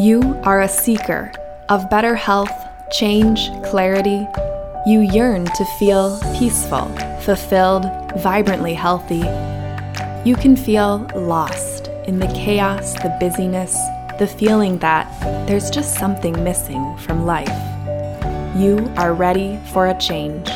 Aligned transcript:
You 0.00 0.40
are 0.44 0.62
a 0.62 0.68
seeker 0.68 1.30
of 1.68 1.90
better 1.90 2.14
health, 2.14 2.66
change, 2.90 3.50
clarity. 3.64 4.26
You 4.86 5.00
yearn 5.00 5.44
to 5.44 5.64
feel 5.78 6.18
peaceful, 6.38 6.86
fulfilled, 7.20 7.84
vibrantly 8.16 8.72
healthy. 8.72 9.26
You 10.24 10.36
can 10.36 10.56
feel 10.56 11.06
lost 11.14 11.88
in 12.06 12.18
the 12.18 12.28
chaos, 12.28 12.94
the 12.94 13.14
busyness, 13.20 13.74
the 14.18 14.26
feeling 14.26 14.78
that 14.78 15.06
there's 15.46 15.68
just 15.68 15.98
something 15.98 16.42
missing 16.42 16.96
from 16.96 17.26
life. 17.26 17.48
You 18.56 18.90
are 18.96 19.12
ready 19.12 19.60
for 19.70 19.88
a 19.88 19.98
change. 19.98 20.48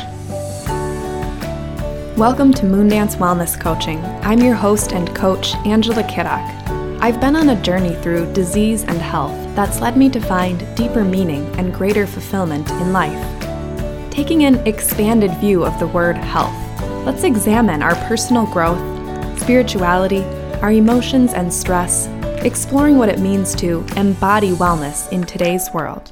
Welcome 2.17 2.51
to 2.55 2.65
Moondance 2.65 3.17
Wellness 3.17 3.61
Coaching. 3.61 4.03
I'm 4.23 4.39
your 4.39 4.55
host 4.55 4.91
and 4.91 5.15
coach, 5.15 5.53
Angela 5.67 6.01
Kiddock. 6.09 6.65
I've 6.99 7.21
been 7.21 7.35
on 7.35 7.49
a 7.49 7.61
journey 7.61 7.93
through 8.01 8.33
disease 8.33 8.83
and 8.85 8.97
health 8.97 9.44
that's 9.55 9.79
led 9.79 9.95
me 9.95 10.09
to 10.09 10.19
find 10.19 10.75
deeper 10.75 11.03
meaning 11.03 11.45
and 11.57 11.73
greater 11.73 12.05
fulfillment 12.05 12.69
in 12.71 12.91
life. 12.91 14.11
Taking 14.11 14.43
an 14.43 14.55
expanded 14.67 15.31
view 15.37 15.65
of 15.65 15.79
the 15.79 15.87
word 15.87 16.17
health, 16.17 16.55
let's 17.05 17.23
examine 17.23 17.81
our 17.81 17.95
personal 18.07 18.45
growth, 18.47 18.79
spirituality, 19.39 20.23
our 20.61 20.71
emotions 20.71 21.33
and 21.33 21.53
stress, 21.53 22.07
exploring 22.45 22.97
what 22.97 23.09
it 23.09 23.19
means 23.19 23.55
to 23.55 23.85
embody 23.95 24.51
wellness 24.51 25.11
in 25.11 25.23
today's 25.23 25.69
world. 25.73 26.11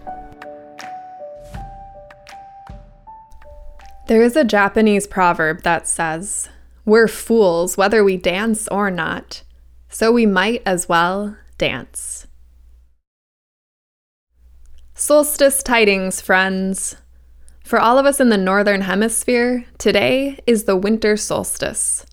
There 4.07 4.21
is 4.21 4.35
a 4.35 4.43
Japanese 4.43 5.07
proverb 5.07 5.63
that 5.63 5.87
says, 5.87 6.49
We're 6.85 7.07
fools 7.07 7.77
whether 7.77 8.03
we 8.03 8.17
dance 8.17 8.67
or 8.67 8.91
not, 8.91 9.43
so 9.89 10.11
we 10.11 10.25
might 10.25 10.61
as 10.65 10.89
well 10.89 11.37
dance. 11.57 12.27
Solstice 15.05 15.61
tidings, 15.61 16.21
friends. 16.21 16.95
For 17.65 17.77
all 17.77 17.99
of 17.99 18.05
us 18.05 18.21
in 18.21 18.29
the 18.29 18.37
Northern 18.37 18.79
Hemisphere, 18.79 19.65
today 19.77 20.39
is 20.47 20.63
the 20.63 20.77
winter 20.77 21.17
solstice. 21.17 22.05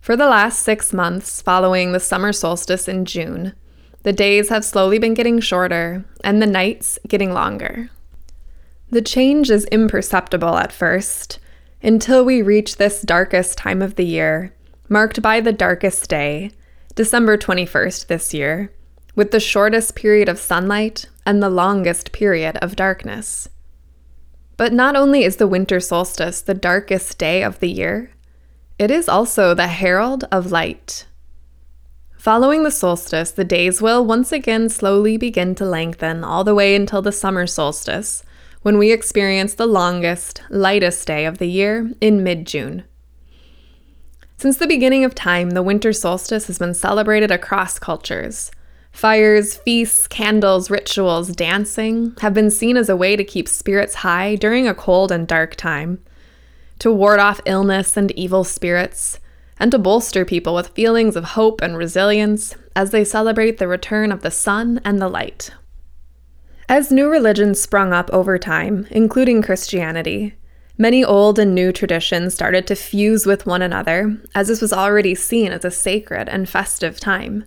For 0.00 0.16
the 0.16 0.26
last 0.26 0.62
six 0.62 0.92
months 0.92 1.40
following 1.40 1.92
the 1.92 2.00
summer 2.00 2.32
solstice 2.32 2.88
in 2.88 3.04
June, 3.04 3.52
the 4.02 4.12
days 4.12 4.48
have 4.48 4.64
slowly 4.64 4.98
been 4.98 5.14
getting 5.14 5.38
shorter 5.38 6.04
and 6.24 6.42
the 6.42 6.48
nights 6.48 6.98
getting 7.06 7.32
longer. 7.32 7.90
The 8.90 9.02
change 9.02 9.48
is 9.48 9.64
imperceptible 9.66 10.56
at 10.56 10.72
first, 10.72 11.38
until 11.80 12.24
we 12.24 12.42
reach 12.42 12.76
this 12.76 13.02
darkest 13.02 13.56
time 13.56 13.80
of 13.80 13.94
the 13.94 14.04
year, 14.04 14.52
marked 14.88 15.22
by 15.22 15.40
the 15.40 15.52
darkest 15.52 16.10
day, 16.10 16.50
December 16.96 17.38
21st 17.38 18.08
this 18.08 18.34
year, 18.34 18.72
with 19.14 19.30
the 19.30 19.38
shortest 19.38 19.94
period 19.94 20.28
of 20.28 20.40
sunlight 20.40 21.06
and 21.26 21.42
the 21.42 21.50
longest 21.50 22.12
period 22.12 22.56
of 22.62 22.76
darkness. 22.76 23.48
But 24.56 24.72
not 24.72 24.96
only 24.96 25.24
is 25.24 25.36
the 25.36 25.46
winter 25.46 25.80
solstice 25.80 26.40
the 26.40 26.54
darkest 26.54 27.18
day 27.18 27.42
of 27.42 27.60
the 27.60 27.68
year, 27.68 28.12
it 28.78 28.90
is 28.90 29.08
also 29.08 29.52
the 29.52 29.66
herald 29.66 30.24
of 30.30 30.52
light. 30.52 31.06
Following 32.16 32.62
the 32.64 32.70
solstice, 32.70 33.30
the 33.30 33.44
days 33.44 33.82
will 33.82 34.04
once 34.04 34.32
again 34.32 34.68
slowly 34.68 35.16
begin 35.16 35.54
to 35.56 35.64
lengthen 35.64 36.24
all 36.24 36.44
the 36.44 36.54
way 36.54 36.74
until 36.74 37.02
the 37.02 37.12
summer 37.12 37.46
solstice, 37.46 38.22
when 38.62 38.78
we 38.78 38.90
experience 38.90 39.54
the 39.54 39.66
longest, 39.66 40.42
lightest 40.50 41.06
day 41.06 41.24
of 41.24 41.38
the 41.38 41.46
year 41.46 41.90
in 42.00 42.24
mid 42.24 42.46
June. 42.46 42.84
Since 44.38 44.56
the 44.58 44.66
beginning 44.66 45.04
of 45.04 45.14
time, 45.14 45.50
the 45.50 45.62
winter 45.62 45.92
solstice 45.92 46.48
has 46.48 46.58
been 46.58 46.74
celebrated 46.74 47.30
across 47.30 47.78
cultures. 47.78 48.50
Fires, 48.96 49.58
feasts, 49.58 50.06
candles, 50.08 50.70
rituals, 50.70 51.28
dancing 51.28 52.14
have 52.22 52.32
been 52.32 52.50
seen 52.50 52.78
as 52.78 52.88
a 52.88 52.96
way 52.96 53.14
to 53.14 53.22
keep 53.22 53.46
spirits 53.46 53.96
high 53.96 54.36
during 54.36 54.66
a 54.66 54.74
cold 54.74 55.12
and 55.12 55.28
dark 55.28 55.54
time, 55.54 56.02
to 56.78 56.90
ward 56.90 57.20
off 57.20 57.42
illness 57.44 57.98
and 57.98 58.10
evil 58.12 58.42
spirits, 58.42 59.20
and 59.60 59.70
to 59.70 59.78
bolster 59.78 60.24
people 60.24 60.54
with 60.54 60.68
feelings 60.68 61.14
of 61.14 61.24
hope 61.24 61.60
and 61.60 61.76
resilience 61.76 62.54
as 62.74 62.90
they 62.90 63.04
celebrate 63.04 63.58
the 63.58 63.68
return 63.68 64.10
of 64.10 64.22
the 64.22 64.30
sun 64.30 64.80
and 64.82 64.98
the 64.98 65.08
light. 65.10 65.50
As 66.66 66.90
new 66.90 67.10
religions 67.10 67.60
sprung 67.60 67.92
up 67.92 68.08
over 68.14 68.38
time, 68.38 68.86
including 68.90 69.42
Christianity, 69.42 70.36
many 70.78 71.04
old 71.04 71.38
and 71.38 71.54
new 71.54 71.70
traditions 71.70 72.32
started 72.32 72.66
to 72.68 72.74
fuse 72.74 73.26
with 73.26 73.44
one 73.44 73.60
another, 73.60 74.16
as 74.34 74.48
this 74.48 74.62
was 74.62 74.72
already 74.72 75.14
seen 75.14 75.52
as 75.52 75.66
a 75.66 75.70
sacred 75.70 76.30
and 76.30 76.48
festive 76.48 76.98
time. 76.98 77.44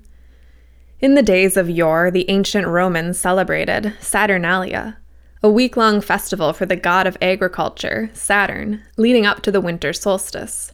In 1.01 1.15
the 1.15 1.23
days 1.23 1.55
of 1.55 1.69
yore, 1.69 2.11
the 2.11 2.29
ancient 2.29 2.67
Romans 2.67 3.17
celebrated 3.17 3.93
Saturnalia, 4.01 4.97
a 5.41 5.49
week 5.49 5.77
long 5.77 6.01
festival 6.01 6.51
for 6.51 6.65
the 6.65 6.75
god 6.75 7.07
of 7.07 7.17
agriculture, 7.21 8.09
Saturn, 8.13 8.81
leading 8.97 9.25
up 9.25 9.41
to 9.43 9.51
the 9.51 9.61
winter 9.61 9.93
solstice. 9.93 10.73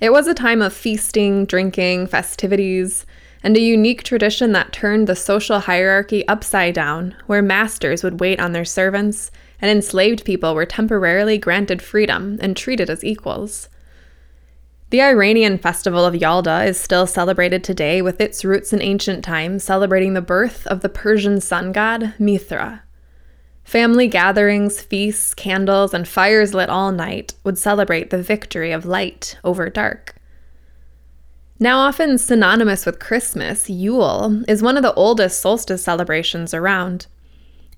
It 0.00 0.10
was 0.10 0.26
a 0.26 0.34
time 0.34 0.60
of 0.60 0.72
feasting, 0.72 1.44
drinking, 1.44 2.08
festivities, 2.08 3.06
and 3.44 3.56
a 3.56 3.60
unique 3.60 4.02
tradition 4.02 4.50
that 4.52 4.72
turned 4.72 5.06
the 5.06 5.14
social 5.14 5.60
hierarchy 5.60 6.26
upside 6.26 6.74
down, 6.74 7.14
where 7.26 7.40
masters 7.40 8.02
would 8.02 8.18
wait 8.18 8.40
on 8.40 8.50
their 8.50 8.64
servants 8.64 9.30
and 9.62 9.70
enslaved 9.70 10.24
people 10.24 10.52
were 10.52 10.66
temporarily 10.66 11.38
granted 11.38 11.80
freedom 11.80 12.38
and 12.42 12.56
treated 12.56 12.90
as 12.90 13.04
equals. 13.04 13.68
The 14.90 15.02
Iranian 15.02 15.56
festival 15.56 16.04
of 16.04 16.14
Yalda 16.14 16.66
is 16.66 16.78
still 16.78 17.06
celebrated 17.06 17.62
today 17.62 18.02
with 18.02 18.20
its 18.20 18.44
roots 18.44 18.72
in 18.72 18.82
ancient 18.82 19.24
times, 19.24 19.62
celebrating 19.62 20.14
the 20.14 20.20
birth 20.20 20.66
of 20.66 20.80
the 20.80 20.88
Persian 20.88 21.40
sun 21.40 21.70
god 21.70 22.14
Mithra. 22.18 22.82
Family 23.62 24.08
gatherings, 24.08 24.80
feasts, 24.80 25.32
candles, 25.32 25.94
and 25.94 26.08
fires 26.08 26.54
lit 26.54 26.68
all 26.68 26.90
night 26.90 27.34
would 27.44 27.56
celebrate 27.56 28.10
the 28.10 28.20
victory 28.20 28.72
of 28.72 28.84
light 28.84 29.38
over 29.44 29.70
dark. 29.70 30.16
Now, 31.60 31.78
often 31.78 32.18
synonymous 32.18 32.84
with 32.84 32.98
Christmas, 32.98 33.70
Yule 33.70 34.42
is 34.48 34.60
one 34.60 34.76
of 34.76 34.82
the 34.82 34.94
oldest 34.94 35.40
solstice 35.40 35.84
celebrations 35.84 36.52
around. 36.52 37.06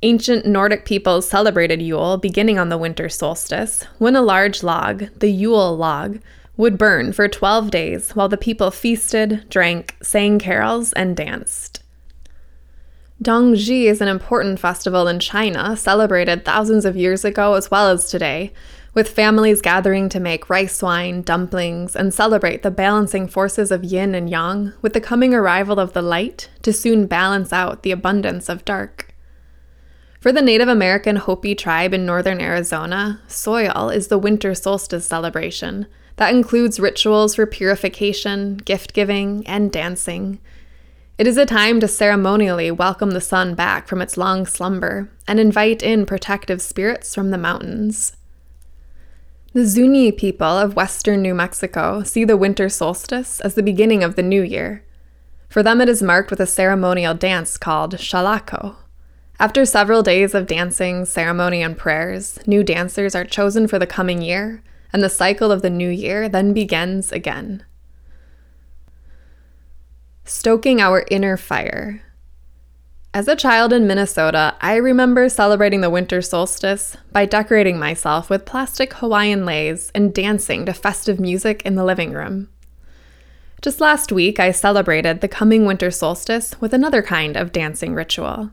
Ancient 0.01 0.47
Nordic 0.47 0.87
peoples 0.87 1.29
celebrated 1.29 1.83
Yule 1.83 2.17
beginning 2.17 2.59
on 2.59 2.71
the 2.71 2.79
winter 2.79 3.11
solstice, 3.11 3.85
when 3.99 4.17
a 4.17 4.23
large 4.23 4.63
log, 4.63 5.09
the 5.19 5.31
Yule 5.31 5.77
log, 5.77 6.19
would 6.63 6.79
burn 6.79 7.13
for 7.13 7.27
12 7.27 7.73
days 7.73 8.13
while 8.13 8.29
the 8.29 8.37
people 8.37 8.71
feasted, 8.71 9.45
drank, 9.51 9.97
sang 10.01 10.39
carols, 10.39 10.93
and 10.93 11.17
danced. 11.17 11.83
Dongzhi 13.21 13.87
is 13.87 14.01
an 14.01 14.07
important 14.07 14.61
festival 14.61 15.09
in 15.09 15.19
China, 15.19 15.77
celebrated 15.77 16.45
thousands 16.45 16.85
of 16.85 16.97
years 16.97 17.25
ago 17.25 17.55
as 17.55 17.69
well 17.69 17.89
as 17.91 18.09
today, 18.09 18.53
with 18.95 19.09
families 19.09 19.61
gathering 19.61 20.09
to 20.09 20.21
make 20.21 20.49
rice 20.49 20.81
wine, 20.81 21.23
dumplings, 21.23 21.97
and 21.97 22.15
celebrate 22.15 22.63
the 22.63 22.71
balancing 22.71 23.27
forces 23.27 23.73
of 23.73 23.83
yin 23.83 24.15
and 24.15 24.31
yang 24.31 24.73
with 24.83 24.93
the 24.93 25.01
coming 25.01 25.35
arrival 25.35 25.81
of 25.81 25.95
the 25.95 26.03
light 26.03 26.49
to 26.63 26.73
soon 26.73 27.07
balance 27.07 27.53
out 27.53 27.83
the 27.83 27.91
abundance 27.91 28.49
of 28.49 28.65
dark. 28.65 29.13
For 30.21 30.31
the 30.31 30.43
Native 30.43 30.69
American 30.69 31.17
Hopi 31.17 31.57
tribe 31.57 31.93
in 31.93 32.07
northern 32.07 32.41
Arizona, 32.41 33.21
Soyal 33.27 33.93
is 33.93 34.07
the 34.07 34.19
winter 34.19 34.55
solstice 34.55 35.05
celebration 35.05 35.89
that 36.23 36.37
includes 36.37 36.79
rituals 36.79 37.35
for 37.35 37.47
purification, 37.47 38.57
gift 38.59 38.93
giving, 38.93 39.45
and 39.45 39.73
dancing. 39.73 40.39
It 41.19 41.27
is 41.27 41.37
a 41.37 41.45
time 41.45 41.81
to 41.81 41.89
ceremonially 41.89 42.71
welcome 42.71 43.11
the 43.11 43.21
sun 43.21 43.57
back 43.57 43.89
from 43.89 44.01
its 44.01 44.17
long 44.17 44.47
slumber 44.47 45.11
and 45.27 45.41
invite 45.41 45.83
in 45.83 46.07
protective 46.07 46.63
spirits 46.63 47.13
from 47.13 47.33
the 47.33 47.39
mountains. 47.39 48.17
The 49.53 49.67
Zuni 49.67 50.13
people 50.13 50.47
of 50.47 50.77
western 50.77 51.23
New 51.23 51.35
Mexico 51.35 52.05
see 52.05 52.25
the 52.25 52.37
winter 52.37 52.69
solstice 52.69 53.41
as 53.41 53.57
the 53.57 53.61
beginning 53.65 54.05
of 54.05 54.15
the 54.15 54.23
new 54.23 54.43
year. 54.43 54.85
For 55.49 55.65
them, 55.65 55.81
it 55.81 55.89
is 55.89 56.05
marked 56.05 56.31
with 56.31 56.39
a 56.39 56.47
ceremonial 56.47 57.15
dance 57.15 57.59
called 57.59 57.97
shalako. 57.97 58.77
After 59.41 59.65
several 59.65 60.05
days 60.05 60.37
of 60.37 60.47
dancing, 60.47 61.05
ceremony, 61.05 61.63
and 61.63 61.77
prayers, 61.77 62.39
new 62.47 62.63
dancers 62.63 63.17
are 63.17 63.25
chosen 63.25 63.67
for 63.67 63.81
the 63.81 63.89
coming 63.89 64.23
year, 64.23 64.63
and 64.93 65.03
the 65.03 65.09
cycle 65.09 65.51
of 65.51 65.63
the 65.63 65.71
new 65.71 65.89
year 65.89 66.29
then 66.29 66.53
begins 66.53 67.13
again. 67.13 67.65
Stoking 70.25 70.81
our 70.81 71.05
inner 71.11 71.37
fire. 71.37 72.03
As 73.15 73.29
a 73.29 73.37
child 73.37 73.75
in 73.75 73.87
Minnesota, 73.87 74.55
I 74.61 74.77
remember 74.77 75.29
celebrating 75.29 75.83
the 75.83 75.91
winter 75.91 76.23
solstice 76.23 76.97
by 77.11 77.27
decorating 77.27 77.79
myself 77.79 78.31
with 78.31 78.47
plastic 78.47 78.95
Hawaiian 78.95 79.45
leis 79.45 79.91
and 79.95 80.15
dancing 80.15 80.65
to 80.65 80.73
festive 80.73 81.21
music 81.21 81.61
in 81.67 81.75
the 81.75 81.85
living 81.85 82.13
room. 82.13 82.49
Just 83.61 83.81
last 83.81 84.13
week, 84.13 84.41
I 84.41 84.51
celebrated 84.51 85.21
the 85.21 85.29
coming 85.29 85.67
winter 85.67 85.91
solstice 85.91 86.59
with 86.61 86.73
another 86.73 87.03
kind 87.03 87.37
of 87.37 87.53
dancing 87.53 87.95
ritual. 87.95 88.51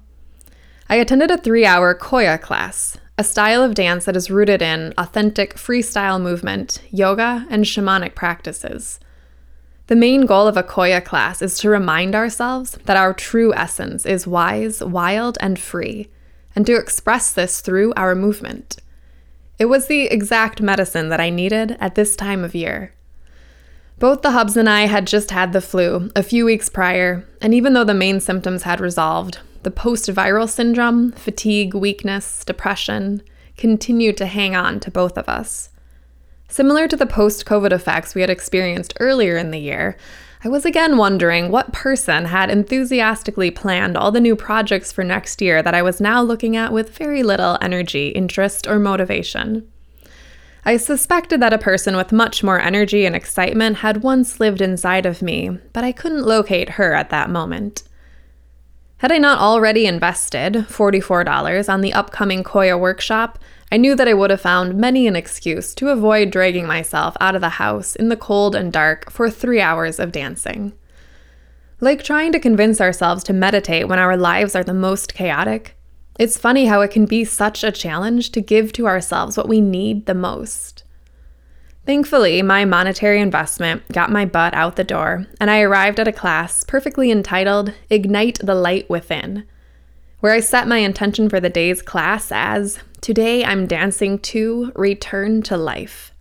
I 0.90 0.96
attended 0.96 1.32
a 1.32 1.38
three 1.38 1.66
hour 1.66 1.96
Qoya 1.96 2.40
class, 2.40 2.98
a 3.20 3.24
style 3.24 3.62
of 3.62 3.74
dance 3.76 4.06
that 4.06 4.16
is 4.16 4.32
rooted 4.32 4.62
in 4.62 4.94
authentic 4.98 5.56
freestyle 5.56 6.22
movement, 6.22 6.82
yoga, 6.90 7.46
and 7.50 7.66
shamanic 7.66 8.16
practices. 8.16 8.98
The 9.88 9.98
main 9.98 10.26
goal 10.26 10.48
of 10.48 10.56
a 10.56 10.64
Qoya 10.64 11.04
class 11.04 11.42
is 11.42 11.58
to 11.58 11.70
remind 11.70 12.16
ourselves 12.16 12.80
that 12.86 12.96
our 12.96 13.14
true 13.14 13.54
essence 13.54 14.06
is 14.06 14.26
wise, 14.26 14.82
wild, 14.82 15.38
and 15.42 15.60
free, 15.60 16.08
and 16.56 16.66
to 16.66 16.78
express 16.78 17.34
this 17.34 17.60
through 17.60 17.92
our 17.98 18.16
movement. 18.16 18.78
It 19.58 19.66
was 19.66 19.88
the 19.88 20.04
exact 20.04 20.62
medicine 20.62 21.10
that 21.10 21.20
I 21.20 21.30
needed 21.30 21.76
at 21.82 21.96
this 21.96 22.16
time 22.16 22.46
of 22.46 22.56
year. 22.56 22.94
Both 23.98 24.22
the 24.22 24.32
hubs 24.32 24.56
and 24.56 24.70
I 24.70 24.86
had 24.86 25.06
just 25.06 25.32
had 25.32 25.52
the 25.52 25.60
flu 25.60 26.10
a 26.16 26.24
few 26.24 26.46
weeks 26.46 26.70
prior, 26.70 27.26
and 27.42 27.54
even 27.54 27.74
though 27.74 27.84
the 27.84 27.94
main 27.94 28.22
symptoms 28.22 28.64
had 28.64 28.80
resolved, 28.80 29.40
the 29.64 29.72
post 29.72 30.10
viral 30.10 30.50
syndrome, 30.50 31.12
fatigue, 31.12 31.74
weakness, 31.74 32.44
depression 32.46 33.22
continued 33.58 34.18
to 34.18 34.26
hang 34.26 34.56
on 34.56 34.80
to 34.80 34.92
both 34.92 35.18
of 35.18 35.28
us. 35.28 35.70
Similar 36.48 36.88
to 36.88 36.96
the 36.96 37.06
post 37.06 37.46
COVID 37.46 37.72
effects 37.72 38.16
we 38.16 38.22
had 38.22 38.30
experienced 38.30 38.94
earlier 39.00 39.38
in 39.38 39.52
the 39.52 39.60
year, 39.60 39.98
I 40.44 40.48
was 40.48 40.66
again 40.66 40.96
wondering 40.96 41.52
what 41.52 41.74
person 41.74 42.26
had 42.26 42.50
enthusiastically 42.50 43.52
planned 43.52 43.98
all 43.98 44.10
the 44.10 44.22
new 44.22 44.38
projects 44.38 44.92
for 44.92 45.04
next 45.04 45.42
year 45.42 45.62
that 45.62 45.76
I 45.76 45.82
was 45.82 46.00
now 46.00 46.22
looking 46.22 46.56
at 46.56 46.72
with 46.72 46.98
very 46.98 47.24
little 47.24 47.58
energy, 47.62 48.10
interest, 48.10 48.66
or 48.66 48.80
motivation. 48.80 49.70
I 50.64 50.78
suspected 50.78 51.42
that 51.42 51.54
a 51.54 51.58
person 51.58 51.98
with 51.98 52.14
much 52.14 52.42
more 52.42 52.60
energy 52.60 53.06
and 53.06 53.16
excitement 53.16 53.78
had 53.78 54.02
once 54.02 54.40
lived 54.40 54.62
inside 54.62 55.06
of 55.06 55.22
me, 55.22 55.58
but 55.74 55.84
I 55.84 55.92
couldn't 55.92 56.26
locate 56.26 56.72
her 56.72 56.94
at 56.94 57.10
that 57.10 57.30
moment. 57.30 57.84
Had 59.00 59.14
I 59.14 59.18
not 59.18 59.40
already 59.40 59.86
invested 59.86 60.54
$44 60.56 61.70
on 61.70 61.80
the 61.80 61.94
upcoming 61.94 62.44
Qoya 62.44 62.78
workshop, 62.78 63.40
I 63.72 63.78
knew 63.78 63.96
that 63.96 64.10
I 64.10 64.14
would 64.14 64.30
have 64.30 64.42
found 64.42 64.76
many 64.76 65.08
an 65.08 65.16
excuse 65.16 65.74
to 65.76 65.88
avoid 65.88 66.32
dragging 66.32 66.68
myself 66.68 67.16
out 67.22 67.34
of 67.34 67.40
the 67.40 67.48
house 67.50 67.96
in 67.96 68.10
the 68.10 68.18
cold 68.18 68.56
and 68.56 68.74
dark 68.74 69.10
for 69.10 69.30
three 69.30 69.62
hours 69.62 70.02
of 70.02 70.12
dancing. 70.12 70.74
Like 71.80 72.04
trying 72.04 72.34
to 72.34 72.42
convince 72.42 72.82
ourselves 72.82 73.24
to 73.24 73.34
meditate 73.34 73.88
when 73.88 74.00
our 74.00 74.18
lives 74.18 74.54
are 74.54 74.66
the 74.66 74.74
most 74.74 75.14
chaotic, 75.14 75.78
it's 76.20 76.38
funny 76.38 76.66
how 76.66 76.82
it 76.82 76.92
can 76.92 77.06
be 77.06 77.24
such 77.24 77.64
a 77.64 77.72
challenge 77.72 78.34
to 78.34 78.42
give 78.42 78.74
to 78.74 78.86
ourselves 78.86 79.38
what 79.38 79.48
we 79.48 79.62
need 79.62 80.08
the 80.08 80.14
most. 80.14 80.79
Thankfully, 81.90 82.44
my 82.44 82.66
monetary 82.66 83.20
investment 83.20 83.82
got 83.92 84.12
my 84.12 84.24
butt 84.24 84.54
out 84.54 84.76
the 84.76 84.84
door, 84.84 85.26
and 85.42 85.50
I 85.50 85.62
arrived 85.62 86.00
at 86.00 86.08
a 86.08 86.12
class 86.12 86.64
perfectly 86.64 87.10
entitled 87.10 87.74
Ignite 87.90 88.38
the 88.44 88.54
Light 88.54 88.88
Within, 88.92 89.48
where 90.20 90.32
I 90.32 90.40
set 90.40 90.68
my 90.68 90.78
intention 90.78 91.30
for 91.30 91.40
the 91.40 91.50
day's 91.50 91.82
class 91.82 92.32
as 92.32 92.78
Today 93.02 93.44
I'm 93.44 93.66
dancing 93.66 94.20
to 94.20 94.72
Return 94.76 95.42
to 95.42 95.58
Life. 95.58 96.14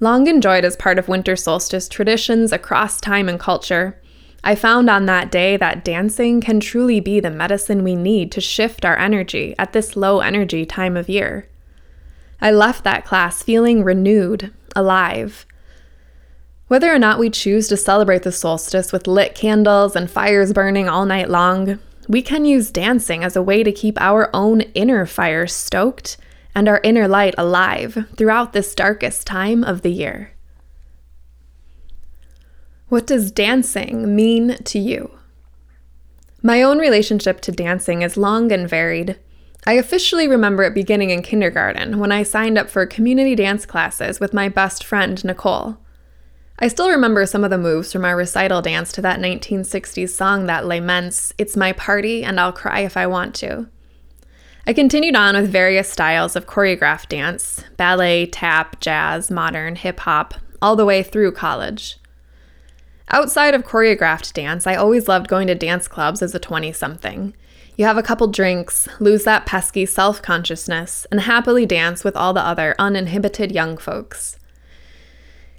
Long 0.00 0.26
enjoyed 0.26 0.66
as 0.66 0.76
part 0.76 0.98
of 0.98 1.08
winter 1.08 1.34
solstice 1.34 1.88
traditions 1.88 2.52
across 2.52 3.00
time 3.00 3.30
and 3.30 3.40
culture, 3.40 3.98
I 4.44 4.54
found 4.54 4.90
on 4.90 5.06
that 5.06 5.32
day 5.32 5.56
that 5.56 5.82
dancing 5.82 6.42
can 6.42 6.60
truly 6.60 7.00
be 7.00 7.20
the 7.20 7.30
medicine 7.30 7.82
we 7.82 7.96
need 7.96 8.30
to 8.32 8.42
shift 8.42 8.84
our 8.84 8.98
energy 8.98 9.54
at 9.58 9.72
this 9.72 9.96
low 9.96 10.20
energy 10.20 10.66
time 10.66 10.98
of 10.98 11.08
year. 11.08 11.48
I 12.42 12.50
left 12.50 12.82
that 12.82 13.04
class 13.04 13.40
feeling 13.42 13.84
renewed, 13.84 14.52
alive. 14.74 15.46
Whether 16.66 16.92
or 16.92 16.98
not 16.98 17.20
we 17.20 17.30
choose 17.30 17.68
to 17.68 17.76
celebrate 17.76 18.24
the 18.24 18.32
solstice 18.32 18.92
with 18.92 19.06
lit 19.06 19.36
candles 19.36 19.94
and 19.94 20.10
fires 20.10 20.52
burning 20.52 20.88
all 20.88 21.06
night 21.06 21.30
long, 21.30 21.78
we 22.08 22.20
can 22.20 22.44
use 22.44 22.72
dancing 22.72 23.22
as 23.22 23.36
a 23.36 23.42
way 23.42 23.62
to 23.62 23.70
keep 23.70 24.00
our 24.00 24.28
own 24.34 24.62
inner 24.72 25.06
fire 25.06 25.46
stoked 25.46 26.16
and 26.52 26.68
our 26.68 26.80
inner 26.82 27.06
light 27.06 27.36
alive 27.38 28.06
throughout 28.16 28.52
this 28.52 28.74
darkest 28.74 29.24
time 29.24 29.62
of 29.62 29.82
the 29.82 29.92
year. 29.92 30.32
What 32.88 33.06
does 33.06 33.30
dancing 33.30 34.16
mean 34.16 34.56
to 34.64 34.80
you? 34.80 35.12
My 36.42 36.60
own 36.60 36.78
relationship 36.78 37.40
to 37.42 37.52
dancing 37.52 38.02
is 38.02 38.16
long 38.16 38.50
and 38.50 38.68
varied. 38.68 39.16
I 39.64 39.74
officially 39.74 40.26
remember 40.26 40.64
it 40.64 40.74
beginning 40.74 41.10
in 41.10 41.22
kindergarten 41.22 42.00
when 42.00 42.10
I 42.10 42.24
signed 42.24 42.58
up 42.58 42.68
for 42.68 42.84
community 42.84 43.36
dance 43.36 43.64
classes 43.64 44.18
with 44.18 44.34
my 44.34 44.48
best 44.48 44.82
friend, 44.82 45.24
Nicole. 45.24 45.76
I 46.58 46.66
still 46.66 46.90
remember 46.90 47.24
some 47.26 47.44
of 47.44 47.50
the 47.50 47.58
moves 47.58 47.92
from 47.92 48.04
our 48.04 48.16
recital 48.16 48.60
dance 48.60 48.90
to 48.92 49.02
that 49.02 49.20
1960s 49.20 50.10
song 50.10 50.46
that 50.46 50.66
laments, 50.66 51.32
It's 51.38 51.56
my 51.56 51.72
party 51.72 52.24
and 52.24 52.40
I'll 52.40 52.52
cry 52.52 52.80
if 52.80 52.96
I 52.96 53.06
want 53.06 53.36
to. 53.36 53.68
I 54.66 54.72
continued 54.72 55.16
on 55.16 55.36
with 55.36 55.50
various 55.50 55.88
styles 55.88 56.34
of 56.34 56.46
choreographed 56.46 57.08
dance 57.08 57.64
ballet, 57.76 58.26
tap, 58.26 58.80
jazz, 58.80 59.30
modern, 59.30 59.76
hip 59.76 60.00
hop, 60.00 60.34
all 60.60 60.74
the 60.74 60.84
way 60.84 61.04
through 61.04 61.32
college. 61.32 61.98
Outside 63.10 63.54
of 63.54 63.64
choreographed 63.64 64.32
dance, 64.32 64.66
I 64.66 64.74
always 64.74 65.06
loved 65.06 65.28
going 65.28 65.46
to 65.48 65.54
dance 65.54 65.86
clubs 65.86 66.22
as 66.22 66.34
a 66.34 66.38
20 66.40 66.72
something. 66.72 67.34
You 67.76 67.86
have 67.86 67.96
a 67.96 68.02
couple 68.02 68.26
drinks, 68.26 68.86
lose 69.00 69.24
that 69.24 69.46
pesky 69.46 69.86
self 69.86 70.20
consciousness, 70.20 71.06
and 71.10 71.20
happily 71.22 71.64
dance 71.64 72.04
with 72.04 72.16
all 72.16 72.34
the 72.34 72.44
other 72.44 72.74
uninhibited 72.78 73.50
young 73.50 73.78
folks. 73.78 74.38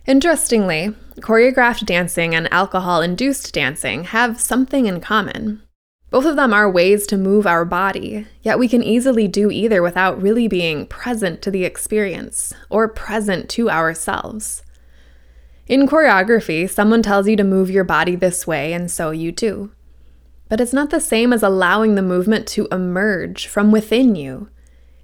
Interestingly, 0.06 0.94
choreographed 1.18 1.86
dancing 1.86 2.36
and 2.36 2.51
alcohol 2.54 3.01
induced 3.01 3.54
dancing 3.54 4.04
have 4.06 4.39
something 4.39 4.86
in 4.86 5.01
common. 5.01 5.63
Both 6.12 6.25
of 6.25 6.36
them 6.36 6.54
are 6.54 6.69
ways 6.69 7.07
to 7.07 7.18
move 7.18 7.48
our 7.48 7.65
body, 7.65 8.27
yet 8.44 8.60
we 8.60 8.68
can 8.68 8.83
easily 8.83 9.27
do 9.27 9.50
either 9.50 9.81
without 9.81 10.21
really 10.21 10.48
being 10.48 10.86
present 10.86 11.42
to 11.42 11.50
the 11.50 11.65
experience 11.65 12.54
or 12.69 12.88
present 12.88 13.50
to 13.51 13.71
ourselves. 13.71 14.62
In 15.65 15.88
choreography, 15.88 16.69
someone 16.69 17.01
tells 17.01 17.27
you 17.27 17.36
to 17.38 17.44
move 17.44 17.71
your 17.71 17.86
body 17.86 18.15
this 18.15 18.45
way, 18.45 18.74
and 18.74 18.92
so 18.92 19.10
you 19.10 19.31
do 19.31 19.71
but 20.50 20.62
it's 20.62 20.74
not 20.74 20.90
the 20.90 21.00
same 21.00 21.34
as 21.34 21.44
allowing 21.44 21.95
the 21.95 22.01
movement 22.01 22.48
to 22.48 22.68
emerge 22.72 23.48
from 23.48 23.72
within 23.72 24.16
you. 24.16 24.50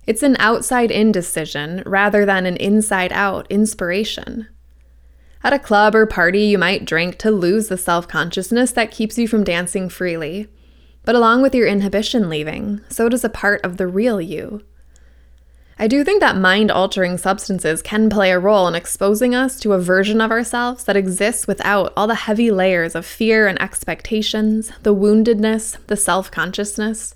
It's 0.06 0.24
an 0.24 0.38
outside 0.39 0.91
in 0.91 1.12
decision 1.12 1.83
rather 1.86 2.25
than 2.25 2.45
an 2.45 2.57
inside 2.57 3.12
out 3.13 3.45
inspiration. 3.50 4.47
At 5.44 5.53
a 5.53 5.59
club 5.59 5.95
or 5.95 6.06
party, 6.06 6.41
you 6.41 6.57
might 6.57 6.86
drink 6.86 7.18
to 7.19 7.31
lose 7.31 7.68
the 7.68 7.77
self 7.77 8.07
consciousness 8.07 8.71
that 8.71 8.91
keeps 8.91 9.18
you 9.18 9.27
from 9.27 9.44
dancing 9.44 9.88
freely. 9.88 10.47
But 11.03 11.15
along 11.15 11.42
with 11.42 11.56
your 11.56 11.68
inhibition 11.68 12.30
leaving, 12.30 12.81
so 12.89 13.07
does 13.07 13.24
a 13.24 13.30
part 13.30 13.63
of 13.63 13.77
the 13.77 13.88
real 13.88 14.19
you. 14.19 14.62
I 15.81 15.88
do 15.88 16.04
think 16.04 16.20
that 16.20 16.36
mind 16.36 16.72
altering 16.72 17.18
substances 17.18 17.81
can 17.81 18.10
play 18.10 18.31
a 18.31 18.40
role 18.40 18.68
in 18.68 18.76
exposing 18.76 19.34
us 19.34 19.58
to 19.62 19.72
a 19.72 19.80
version 19.80 20.20
of 20.20 20.30
ourselves 20.30 20.84
that 20.84 20.98
exists 20.98 21.48
without 21.48 21.94
all 21.96 22.06
the 22.06 22.16
heavy 22.16 22.52
layers 22.52 22.96
of 22.96 23.06
fear 23.06 23.48
and 23.48 23.60
expectations, 23.62 24.74
the 24.83 24.94
woundedness, 24.94 25.78
the 25.88 25.95
self 25.95 26.30
consciousness. 26.31 27.14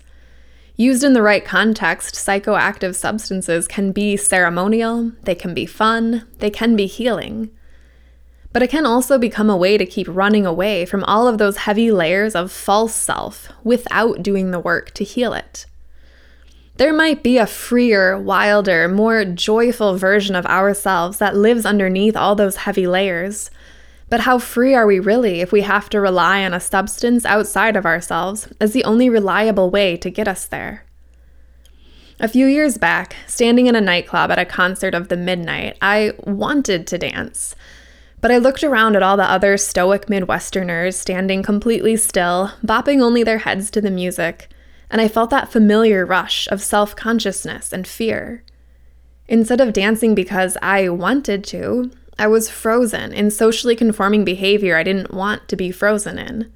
Used 0.76 1.04
in 1.04 1.12
the 1.12 1.20
right 1.20 1.44
context, 1.44 2.14
psychoactive 2.14 2.94
substances 2.94 3.68
can 3.68 3.92
be 3.92 4.16
ceremonial, 4.16 5.12
they 5.24 5.34
can 5.34 5.52
be 5.52 5.66
fun, 5.66 6.26
they 6.38 6.50
can 6.50 6.74
be 6.74 6.86
healing. 6.86 7.50
But 8.54 8.62
it 8.62 8.70
can 8.70 8.86
also 8.86 9.18
become 9.18 9.50
a 9.50 9.58
way 9.58 9.76
to 9.76 9.84
keep 9.84 10.08
running 10.08 10.46
away 10.46 10.86
from 10.86 11.04
all 11.04 11.28
of 11.28 11.36
those 11.36 11.58
heavy 11.58 11.90
layers 11.92 12.34
of 12.34 12.50
false 12.50 12.94
self 12.94 13.52
without 13.62 14.22
doing 14.22 14.52
the 14.52 14.58
work 14.58 14.92
to 14.92 15.04
heal 15.04 15.34
it. 15.34 15.66
There 16.76 16.92
might 16.92 17.22
be 17.22 17.38
a 17.38 17.46
freer, 17.46 18.18
wilder, 18.18 18.88
more 18.88 19.24
joyful 19.24 19.96
version 19.96 20.34
of 20.34 20.44
ourselves 20.46 21.18
that 21.18 21.36
lives 21.36 21.64
underneath 21.64 22.16
all 22.16 22.34
those 22.34 22.56
heavy 22.56 22.88
layers. 22.88 23.48
But 24.08 24.20
how 24.20 24.38
free 24.38 24.74
are 24.74 24.86
we 24.86 24.98
really 24.98 25.40
if 25.40 25.52
we 25.52 25.62
have 25.62 25.88
to 25.90 26.00
rely 26.00 26.44
on 26.44 26.52
a 26.52 26.60
substance 26.60 27.24
outside 27.24 27.76
of 27.76 27.86
ourselves 27.86 28.48
as 28.60 28.72
the 28.72 28.84
only 28.84 29.08
reliable 29.08 29.70
way 29.70 29.96
to 29.98 30.10
get 30.10 30.26
us 30.26 30.46
there? 30.46 30.84
A 32.18 32.28
few 32.28 32.46
years 32.46 32.76
back, 32.76 33.16
standing 33.26 33.66
in 33.66 33.76
a 33.76 33.80
nightclub 33.80 34.32
at 34.32 34.38
a 34.38 34.44
concert 34.44 34.94
of 34.94 35.08
the 35.08 35.16
midnight, 35.16 35.76
I 35.80 36.12
wanted 36.24 36.86
to 36.88 36.98
dance. 36.98 37.54
But 38.20 38.30
I 38.30 38.38
looked 38.38 38.64
around 38.64 38.96
at 38.96 39.02
all 39.02 39.16
the 39.16 39.30
other 39.30 39.56
stoic 39.56 40.06
Midwesterners 40.06 40.94
standing 40.94 41.42
completely 41.42 41.96
still, 41.96 42.52
bopping 42.64 43.00
only 43.00 43.22
their 43.22 43.38
heads 43.38 43.70
to 43.72 43.80
the 43.80 43.90
music, 43.90 44.48
and 44.94 45.00
I 45.00 45.08
felt 45.08 45.30
that 45.30 45.50
familiar 45.50 46.06
rush 46.06 46.46
of 46.52 46.62
self 46.62 46.94
consciousness 46.94 47.72
and 47.72 47.84
fear. 47.84 48.44
Instead 49.26 49.60
of 49.60 49.72
dancing 49.72 50.14
because 50.14 50.56
I 50.62 50.88
wanted 50.88 51.42
to, 51.46 51.90
I 52.16 52.28
was 52.28 52.48
frozen 52.48 53.12
in 53.12 53.32
socially 53.32 53.74
conforming 53.74 54.24
behavior 54.24 54.76
I 54.76 54.84
didn't 54.84 55.12
want 55.12 55.48
to 55.48 55.56
be 55.56 55.72
frozen 55.72 56.16
in. 56.16 56.52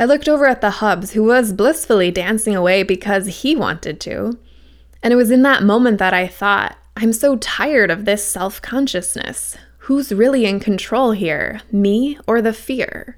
I 0.00 0.04
looked 0.04 0.28
over 0.28 0.46
at 0.46 0.60
the 0.60 0.82
Hubs, 0.82 1.12
who 1.12 1.22
was 1.22 1.52
blissfully 1.52 2.10
dancing 2.10 2.56
away 2.56 2.82
because 2.82 3.42
he 3.42 3.54
wanted 3.54 4.00
to. 4.00 4.36
And 5.00 5.12
it 5.12 5.16
was 5.16 5.30
in 5.30 5.42
that 5.42 5.62
moment 5.62 5.98
that 5.98 6.12
I 6.12 6.26
thought, 6.26 6.76
I'm 6.96 7.12
so 7.12 7.36
tired 7.36 7.92
of 7.92 8.04
this 8.04 8.24
self 8.24 8.60
consciousness. 8.60 9.56
Who's 9.82 10.10
really 10.10 10.44
in 10.44 10.58
control 10.58 11.12
here, 11.12 11.60
me 11.70 12.18
or 12.26 12.42
the 12.42 12.52
fear? 12.52 13.16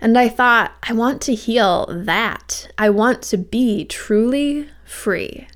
And 0.00 0.16
I 0.16 0.28
thought, 0.28 0.72
I 0.82 0.92
want 0.92 1.20
to 1.22 1.34
heal 1.34 1.86
that. 1.90 2.70
I 2.78 2.90
want 2.90 3.22
to 3.22 3.36
be 3.36 3.84
truly 3.84 4.68
free. 4.84 5.48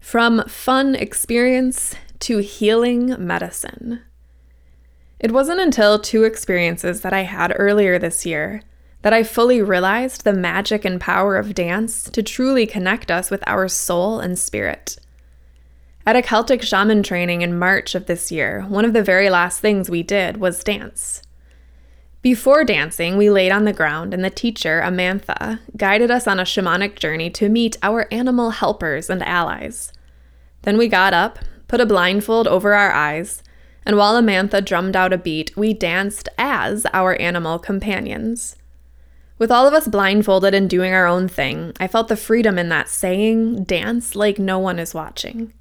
From 0.00 0.44
fun 0.48 0.94
experience 0.94 1.94
to 2.20 2.38
healing 2.38 3.14
medicine. 3.18 4.00
It 5.20 5.32
wasn't 5.32 5.60
until 5.60 5.98
two 5.98 6.24
experiences 6.24 7.02
that 7.02 7.12
I 7.12 7.22
had 7.22 7.54
earlier 7.56 7.98
this 7.98 8.24
year 8.26 8.62
that 9.02 9.12
I 9.12 9.22
fully 9.22 9.60
realized 9.60 10.24
the 10.24 10.32
magic 10.32 10.84
and 10.86 10.98
power 10.98 11.36
of 11.36 11.54
dance 11.54 12.08
to 12.10 12.22
truly 12.22 12.66
connect 12.66 13.10
us 13.10 13.30
with 13.30 13.44
our 13.46 13.68
soul 13.68 14.18
and 14.18 14.38
spirit. 14.38 14.96
At 16.06 16.16
a 16.16 16.22
Celtic 16.22 16.62
shaman 16.62 17.02
training 17.02 17.42
in 17.42 17.58
March 17.58 17.94
of 17.94 18.06
this 18.06 18.32
year, 18.32 18.62
one 18.62 18.86
of 18.86 18.94
the 18.94 19.02
very 19.02 19.28
last 19.28 19.60
things 19.60 19.90
we 19.90 20.02
did 20.02 20.38
was 20.38 20.64
dance. 20.64 21.22
Before 22.24 22.64
dancing, 22.64 23.18
we 23.18 23.28
laid 23.28 23.50
on 23.50 23.66
the 23.66 23.72
ground, 23.74 24.14
and 24.14 24.24
the 24.24 24.30
teacher, 24.30 24.80
Amantha, 24.82 25.60
guided 25.76 26.10
us 26.10 26.26
on 26.26 26.40
a 26.40 26.44
shamanic 26.44 26.98
journey 26.98 27.28
to 27.28 27.50
meet 27.50 27.76
our 27.82 28.08
animal 28.10 28.48
helpers 28.48 29.10
and 29.10 29.22
allies. 29.22 29.92
Then 30.62 30.78
we 30.78 30.88
got 30.88 31.12
up, 31.12 31.38
put 31.68 31.82
a 31.82 31.86
blindfold 31.86 32.48
over 32.48 32.72
our 32.72 32.90
eyes, 32.92 33.42
and 33.84 33.98
while 33.98 34.14
Amantha 34.14 34.64
drummed 34.64 34.96
out 34.96 35.12
a 35.12 35.18
beat, 35.18 35.54
we 35.54 35.74
danced 35.74 36.30
as 36.38 36.86
our 36.94 37.14
animal 37.20 37.58
companions. 37.58 38.56
With 39.36 39.52
all 39.52 39.68
of 39.68 39.74
us 39.74 39.86
blindfolded 39.86 40.54
and 40.54 40.70
doing 40.70 40.94
our 40.94 41.06
own 41.06 41.28
thing, 41.28 41.74
I 41.78 41.88
felt 41.88 42.08
the 42.08 42.16
freedom 42.16 42.58
in 42.58 42.70
that 42.70 42.88
saying, 42.88 43.64
dance 43.64 44.16
like 44.16 44.38
no 44.38 44.58
one 44.58 44.78
is 44.78 44.94
watching. 44.94 45.52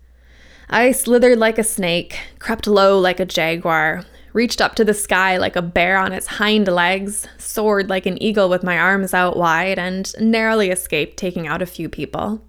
I 0.69 0.93
slithered 0.93 1.39
like 1.39 1.57
a 1.57 1.63
snake, 1.65 2.17
crept 2.39 2.67
low 2.67 2.97
like 2.97 3.19
a 3.19 3.25
jaguar, 3.25 4.05
reached 4.33 4.59
up 4.59 4.75
to 4.75 4.83
the 4.83 4.93
sky 4.93 5.37
like 5.37 5.55
a 5.55 5.61
bear 5.61 5.97
on 5.97 6.11
its 6.11 6.27
hind 6.27 6.67
legs, 6.67 7.27
soared 7.37 7.89
like 7.89 8.05
an 8.05 8.21
eagle 8.21 8.49
with 8.49 8.63
my 8.63 8.77
arms 8.77 9.13
out 9.13 9.37
wide, 9.37 9.79
and 9.79 10.13
narrowly 10.19 10.69
escaped 10.69 11.17
taking 11.17 11.47
out 11.47 11.61
a 11.61 11.67
few 11.67 11.87
people. 11.87 12.43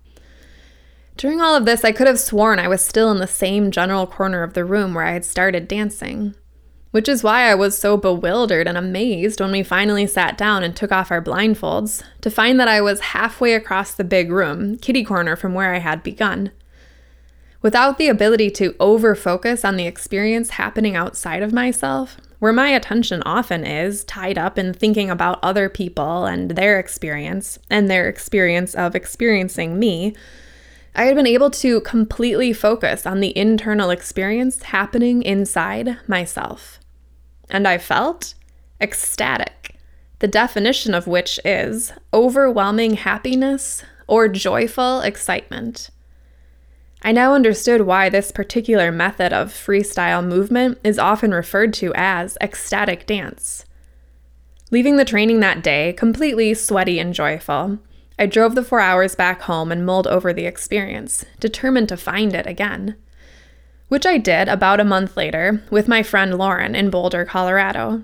During 1.17 1.41
all 1.41 1.55
of 1.55 1.65
this, 1.65 1.85
I 1.85 1.93
could 1.93 2.09
have 2.09 2.19
sworn 2.19 2.59
I 2.59 2.67
was 2.67 2.85
still 2.85 3.11
in 3.13 3.19
the 3.19 3.27
same 3.27 3.71
general 3.71 4.07
corner 4.07 4.43
of 4.43 4.55
the 4.55 4.65
room 4.65 4.95
where 4.95 5.05
I 5.05 5.13
had 5.13 5.25
started 5.25 5.69
dancing. 5.69 6.35
Which 6.91 7.09
is 7.09 7.25
why 7.25 7.51
I 7.51 7.55
was 7.55 7.77
so 7.77 7.97
bewildered 7.97 8.69
and 8.69 8.79
amazed 8.79 9.41
when 9.41 9.51
we 9.51 9.63
finally 9.63 10.07
sat 10.07 10.39
down 10.39 10.63
and 10.63 10.75
took 10.75 10.93
off 10.93 11.11
our 11.11 11.23
blindfolds 11.23 12.03
to 12.21 12.31
find 12.31 12.59
that 12.59 12.69
I 12.69 12.81
was 12.81 13.01
halfway 13.01 13.55
across 13.55 13.95
the 13.95 14.05
big 14.05 14.31
room, 14.31 14.79
kitty 14.79 15.05
corner 15.05 15.35
from 15.35 15.55
where 15.55 15.75
I 15.75 15.79
had 15.79 16.05
begun. 16.05 16.53
Without 17.65 17.97
the 17.97 18.09
ability 18.09 18.51
to 18.51 18.77
over 18.79 19.15
focus 19.15 19.65
on 19.65 19.79
the 19.79 19.87
experience 19.87 20.51
happening 20.51 20.97
outside 20.97 21.43
of 21.43 21.51
myself, 21.51 22.19
where 22.39 22.53
my 22.53 22.69
attention 22.69 23.23
often 23.25 23.65
is 23.65 24.05
tied 24.05 24.37
up 24.37 24.59
in 24.59 24.75
thinking 24.75 25.09
about 25.09 25.39
other 25.43 25.71
people 25.71 26.27
and 26.27 26.51
their 26.51 26.79
experience 26.79 27.59
and 27.71 27.89
their 27.89 28.07
experience 28.07 28.75
of 28.75 28.95
experiencing 28.95 29.79
me, 29.79 30.15
I 30.95 31.05
had 31.05 31.17
been 31.17 31.27
able 31.27 31.51
to 31.53 31.81
completely 31.81 32.53
focus 32.53 33.07
on 33.07 33.21
the 33.21 33.35
internal 33.35 33.89
experience 33.89 34.65
happening 34.65 35.23
inside 35.23 35.97
myself. 36.07 36.79
And 37.49 37.67
I 37.67 37.79
felt 37.79 38.35
ecstatic, 38.79 39.77
the 40.19 40.29
definition 40.29 40.93
of 40.93 41.07
which 41.07 41.41
is 41.47 41.95
overwhelming 42.13 42.97
happiness 42.97 43.83
or 44.07 44.29
joyful 44.29 45.01
excitement. 45.01 45.89
I 47.07 47.13
now 47.13 47.35
understood 47.35 47.83
why 47.83 48.09
this 48.09 48.33
particular 48.33 48.91
method 48.91 49.31
of 49.31 49.53
freestyle 49.53 50.27
movement 50.27 50.79
is 50.83 50.99
often 50.99 51.35
referred 51.35 51.75
to 51.75 51.93
as 51.95 52.39
ecstatic 52.41 53.05
dance. 53.05 53.67
Leaving 54.71 54.97
the 54.97 55.05
training 55.05 55.41
that 55.41 55.63
day 55.63 55.93
completely 55.93 56.55
sweaty 56.55 56.99
and 56.99 57.13
joyful, 57.13 57.79
I 58.19 58.25
drove 58.25 58.55
the 58.55 58.65
four 58.65 58.81
hours 58.81 59.15
back 59.15 59.43
home 59.43 59.71
and 59.71 59.85
mulled 59.85 60.07
over 60.07 60.33
the 60.33 60.47
experience, 60.47 61.27
determined 61.39 61.91
to 61.91 61.99
find 61.99 62.35
it 62.35 62.47
again. 62.47 62.97
Which 63.89 64.07
I 64.07 64.17
did 64.17 64.49
about 64.49 64.81
a 64.81 64.85
month 64.85 65.15
later 65.15 65.63
with 65.71 65.87
my 65.87 66.03
friend 66.03 66.39
Lauren 66.39 66.75
in 66.75 66.89
Boulder, 66.89 67.27
Colorado. 67.27 68.03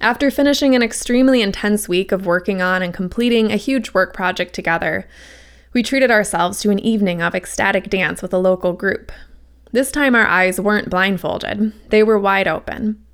After 0.00 0.30
finishing 0.30 0.76
an 0.76 0.84
extremely 0.84 1.42
intense 1.42 1.88
week 1.88 2.12
of 2.12 2.26
working 2.26 2.62
on 2.62 2.80
and 2.80 2.94
completing 2.94 3.50
a 3.50 3.56
huge 3.56 3.92
work 3.92 4.14
project 4.14 4.54
together, 4.54 5.08
we 5.72 5.82
treated 5.82 6.10
ourselves 6.10 6.60
to 6.60 6.70
an 6.70 6.78
evening 6.78 7.22
of 7.22 7.34
ecstatic 7.34 7.88
dance 7.88 8.22
with 8.22 8.32
a 8.32 8.38
local 8.38 8.72
group. 8.72 9.12
This 9.72 9.92
time 9.92 10.14
our 10.14 10.26
eyes 10.26 10.60
weren't 10.60 10.90
blindfolded, 10.90 11.72
they 11.90 12.02
were 12.02 12.18
wide 12.18 12.48
open. 12.48 13.04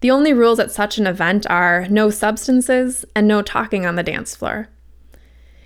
The 0.00 0.10
only 0.10 0.32
rules 0.32 0.58
at 0.58 0.72
such 0.72 0.98
an 0.98 1.06
event 1.06 1.46
are 1.48 1.86
no 1.88 2.10
substances 2.10 3.04
and 3.14 3.28
no 3.28 3.40
talking 3.40 3.86
on 3.86 3.94
the 3.94 4.02
dance 4.02 4.34
floor. 4.34 4.68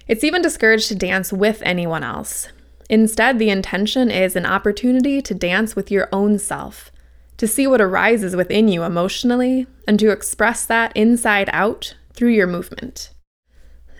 It's 0.07 0.23
even 0.23 0.43
discouraged 0.43 0.89
to 0.89 0.95
dance 0.95 1.33
with 1.33 1.63
anyone 1.63 2.05
else. 2.05 2.49
Instead, 2.91 3.39
the 3.39 3.49
intention 3.49 4.11
is 4.11 4.37
an 4.37 4.47
opportunity 4.47 5.23
to 5.23 5.35
dance 5.35 5.75
with 5.75 5.91
your 5.91 6.09
own 6.13 6.39
self, 6.39 6.93
to 7.39 7.49
see 7.49 7.67
what 7.67 7.81
arises 7.81 8.37
within 8.37 8.69
you 8.69 8.83
emotionally, 8.83 9.67
and 9.89 9.99
to 9.99 10.11
express 10.11 10.67
that 10.67 10.95
inside 10.95 11.49
out 11.53 11.97
through 12.13 12.31
your 12.31 12.47
movement. 12.47 13.11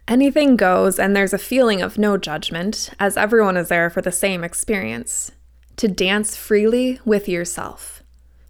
Anything 0.09 0.55
goes, 0.55 1.01
and 1.01 1.17
there's 1.17 1.33
a 1.33 1.39
feeling 1.39 1.83
of 1.83 1.99
no 1.99 2.17
judgment, 2.17 2.91
as 3.01 3.17
everyone 3.17 3.57
is 3.57 3.69
there 3.69 3.91
for 3.91 4.01
the 4.01 4.13
same 4.13 4.45
experience. 4.45 5.33
To 5.79 5.89
dance 5.89 6.37
freely 6.37 7.01
with 7.05 7.29
yourself. 7.29 8.05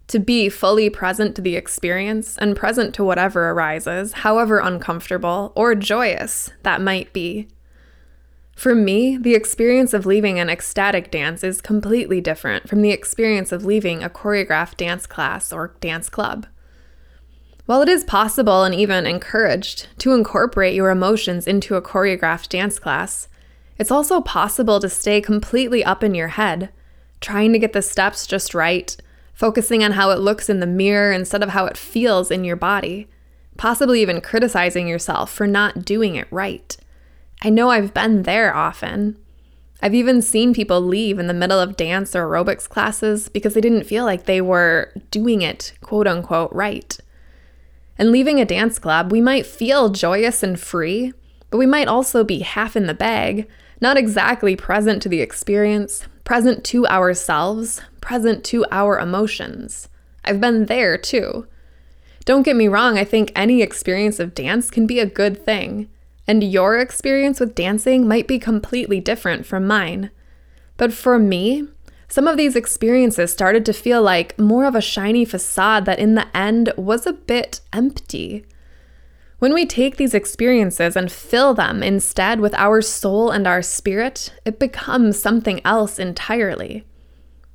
To 0.09 0.19
be 0.19 0.49
fully 0.49 0.89
present 0.89 1.35
to 1.35 1.41
the 1.41 1.55
experience 1.55 2.37
and 2.37 2.55
present 2.55 2.93
to 2.95 3.03
whatever 3.03 3.49
arises, 3.49 4.13
however 4.13 4.59
uncomfortable 4.59 5.51
or 5.55 5.73
joyous 5.73 6.51
that 6.61 6.79
might 6.79 7.11
be. 7.11 7.47
For 8.55 8.73
me, 8.73 9.17
the 9.17 9.35
experience 9.35 9.93
of 9.93 10.05
leaving 10.05 10.39
an 10.39 10.49
ecstatic 10.49 11.11
dance 11.11 11.43
is 11.43 11.59
completely 11.59 12.21
different 12.21 12.69
from 12.69 12.81
the 12.81 12.91
experience 12.91 13.51
of 13.51 13.65
leaving 13.65 14.03
a 14.03 14.09
choreographed 14.09 14.77
dance 14.77 15.05
class 15.05 15.51
or 15.51 15.75
dance 15.81 16.07
club. 16.07 16.45
While 17.67 17.81
it 17.81 17.89
is 17.89 18.05
possible 18.05 18.63
and 18.63 18.73
even 18.73 19.05
encouraged 19.05 19.87
to 19.99 20.13
incorporate 20.13 20.73
your 20.73 20.89
emotions 20.89 21.45
into 21.45 21.75
a 21.75 21.81
choreographed 21.81 22.47
dance 22.47 22.79
class, 22.79 23.27
it's 23.77 23.91
also 23.91 24.21
possible 24.21 24.79
to 24.79 24.87
stay 24.87 25.19
completely 25.19 25.83
up 25.83 26.01
in 26.01 26.15
your 26.15 26.29
head, 26.29 26.69
trying 27.19 27.51
to 27.51 27.59
get 27.59 27.73
the 27.73 27.81
steps 27.81 28.25
just 28.25 28.53
right, 28.53 28.95
focusing 29.33 29.83
on 29.83 29.91
how 29.91 30.11
it 30.11 30.19
looks 30.19 30.49
in 30.49 30.61
the 30.61 30.65
mirror 30.65 31.11
instead 31.11 31.43
of 31.43 31.49
how 31.49 31.65
it 31.65 31.75
feels 31.75 32.31
in 32.31 32.45
your 32.45 32.55
body, 32.55 33.09
possibly 33.57 34.01
even 34.01 34.21
criticizing 34.21 34.87
yourself 34.87 35.29
for 35.29 35.45
not 35.45 35.83
doing 35.83 36.15
it 36.15 36.27
right. 36.31 36.77
I 37.41 37.49
know 37.49 37.69
I've 37.69 37.93
been 37.93 38.23
there 38.23 38.55
often. 38.55 39.17
I've 39.81 39.93
even 39.93 40.21
seen 40.21 40.53
people 40.53 40.79
leave 40.79 41.19
in 41.19 41.27
the 41.27 41.33
middle 41.33 41.59
of 41.59 41.75
dance 41.75 42.15
or 42.15 42.25
aerobics 42.27 42.69
classes 42.69 43.27
because 43.27 43.55
they 43.55 43.61
didn't 43.61 43.83
feel 43.83 44.05
like 44.05 44.23
they 44.23 44.39
were 44.39 44.93
doing 45.11 45.41
it, 45.41 45.73
quote 45.81 46.07
unquote, 46.07 46.53
right. 46.53 46.97
And 47.97 48.11
leaving 48.11 48.39
a 48.39 48.45
dance 48.45 48.79
club, 48.79 49.11
we 49.11 49.21
might 49.21 49.45
feel 49.45 49.89
joyous 49.89 50.43
and 50.43 50.59
free, 50.59 51.13
but 51.49 51.57
we 51.57 51.65
might 51.65 51.87
also 51.87 52.23
be 52.23 52.39
half 52.39 52.75
in 52.75 52.85
the 52.85 52.93
bag, 52.93 53.47
not 53.81 53.97
exactly 53.97 54.55
present 54.55 55.01
to 55.03 55.09
the 55.09 55.21
experience, 55.21 56.03
present 56.23 56.63
to 56.65 56.85
ourselves, 56.87 57.81
present 58.01 58.43
to 58.45 58.65
our 58.71 58.99
emotions. 58.99 59.89
I've 60.23 60.41
been 60.41 60.65
there 60.65 60.97
too. 60.97 61.47
Don't 62.25 62.43
get 62.43 62.55
me 62.55 62.67
wrong, 62.67 62.97
I 62.97 63.05
think 63.05 63.31
any 63.35 63.61
experience 63.61 64.19
of 64.19 64.35
dance 64.35 64.69
can 64.69 64.85
be 64.85 64.99
a 64.99 65.05
good 65.05 65.43
thing, 65.43 65.89
and 66.27 66.43
your 66.43 66.77
experience 66.77 67.39
with 67.39 67.55
dancing 67.55 68.07
might 68.07 68.27
be 68.27 68.37
completely 68.37 68.99
different 68.99 69.45
from 69.45 69.65
mine. 69.65 70.11
But 70.75 70.91
for 70.91 71.17
me, 71.17 71.67
some 72.07 72.27
of 72.27 72.37
these 72.37 72.55
experiences 72.55 73.31
started 73.31 73.65
to 73.65 73.73
feel 73.73 74.01
like 74.01 74.37
more 74.39 74.65
of 74.65 74.75
a 74.75 74.81
shiny 74.81 75.25
facade 75.25 75.85
that 75.85 75.99
in 75.99 76.15
the 76.15 76.27
end 76.35 76.71
was 76.77 77.05
a 77.05 77.13
bit 77.13 77.59
empty. 77.73 78.45
When 79.39 79.53
we 79.53 79.65
take 79.65 79.97
these 79.97 80.15
experiences 80.15 80.95
and 80.95 81.11
fill 81.11 81.53
them 81.53 81.83
instead 81.83 82.39
with 82.39 82.55
our 82.55 82.81
soul 82.81 83.29
and 83.29 83.45
our 83.45 83.61
spirit, 83.61 84.33
it 84.45 84.57
becomes 84.57 85.19
something 85.19 85.61
else 85.63 85.99
entirely. 85.99 86.85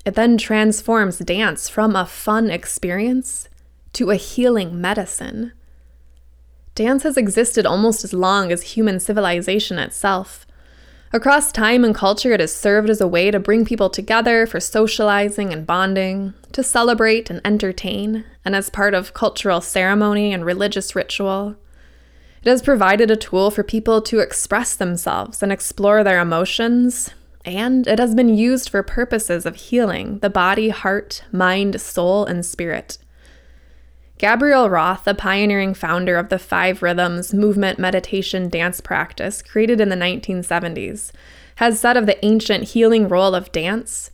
It 0.05 0.15
then 0.15 0.37
transforms 0.37 1.19
dance 1.19 1.69
from 1.69 1.97
a 1.97 2.07
fun 2.07 2.51
experience 2.51 3.49
to 3.95 4.11
a 4.11 4.17
healing 4.17 4.81
medicine. 4.81 5.53
Dance 6.75 7.03
has 7.03 7.17
existed 7.17 7.67
almost 7.67 8.05
as 8.05 8.13
long 8.13 8.51
as 8.51 8.63
human 8.63 9.01
civilization 9.01 9.79
itself. 9.79 10.47
Across 11.15 11.53
time 11.53 11.85
and 11.85 11.95
culture, 11.95 12.33
it 12.33 12.41
has 12.41 12.55
served 12.55 12.89
as 12.89 13.03
a 13.03 13.07
way 13.07 13.31
to 13.31 13.39
bring 13.39 13.67
people 13.67 13.91
together 13.91 14.47
for 14.47 14.61
socializing 14.61 15.53
and 15.53 15.67
bonding, 15.67 16.33
to 16.53 16.63
celebrate 16.63 17.29
and 17.29 17.43
entertain, 17.45 18.25
and 18.47 18.57
as 18.57 18.71
part 18.71 18.95
of 18.95 19.13
cultural 19.13 19.61
ceremony 19.61 20.33
and 20.33 20.43
religious 20.43 20.97
ritual. 20.97 21.57
It 22.43 22.49
has 22.49 22.63
provided 22.63 23.11
a 23.11 23.17
tool 23.17 23.51
for 23.51 23.63
people 23.63 24.01
to 24.03 24.21
express 24.21 24.75
themselves 24.75 25.43
and 25.43 25.53
explore 25.53 26.03
their 26.03 26.19
emotions, 26.19 27.11
and 27.45 27.87
it 27.87 27.99
has 27.99 28.15
been 28.15 28.35
used 28.35 28.71
for 28.71 28.83
purposes 28.83 29.45
of 29.45 29.57
healing 29.57 30.19
the 30.21 30.31
body, 30.31 30.71
heart, 30.71 31.25
mind, 31.31 31.79
soul, 31.79 32.25
and 32.25 32.47
spirit. 32.47 32.97
Gabrielle 34.23 34.71
Roth, 34.71 35.03
the 35.03 35.15
pioneering 35.15 35.75
founder 35.75 36.17
of 36.17 36.29
the 36.29 36.39
Five 36.39 36.81
Rhythms 36.81 37.35
movement 37.35 37.81
meditation 37.81 38.49
dance 38.49 38.81
practice 38.81 39.43
created 39.43 39.81
in 39.81 39.89
the 39.89 39.97
1970s, 39.97 41.11
has 41.57 41.81
said 41.81 41.97
of 41.97 42.07
the 42.07 42.25
ancient 42.25 42.69
healing 42.69 43.09
role 43.09 43.35
of 43.35 43.51
dance 43.51 44.13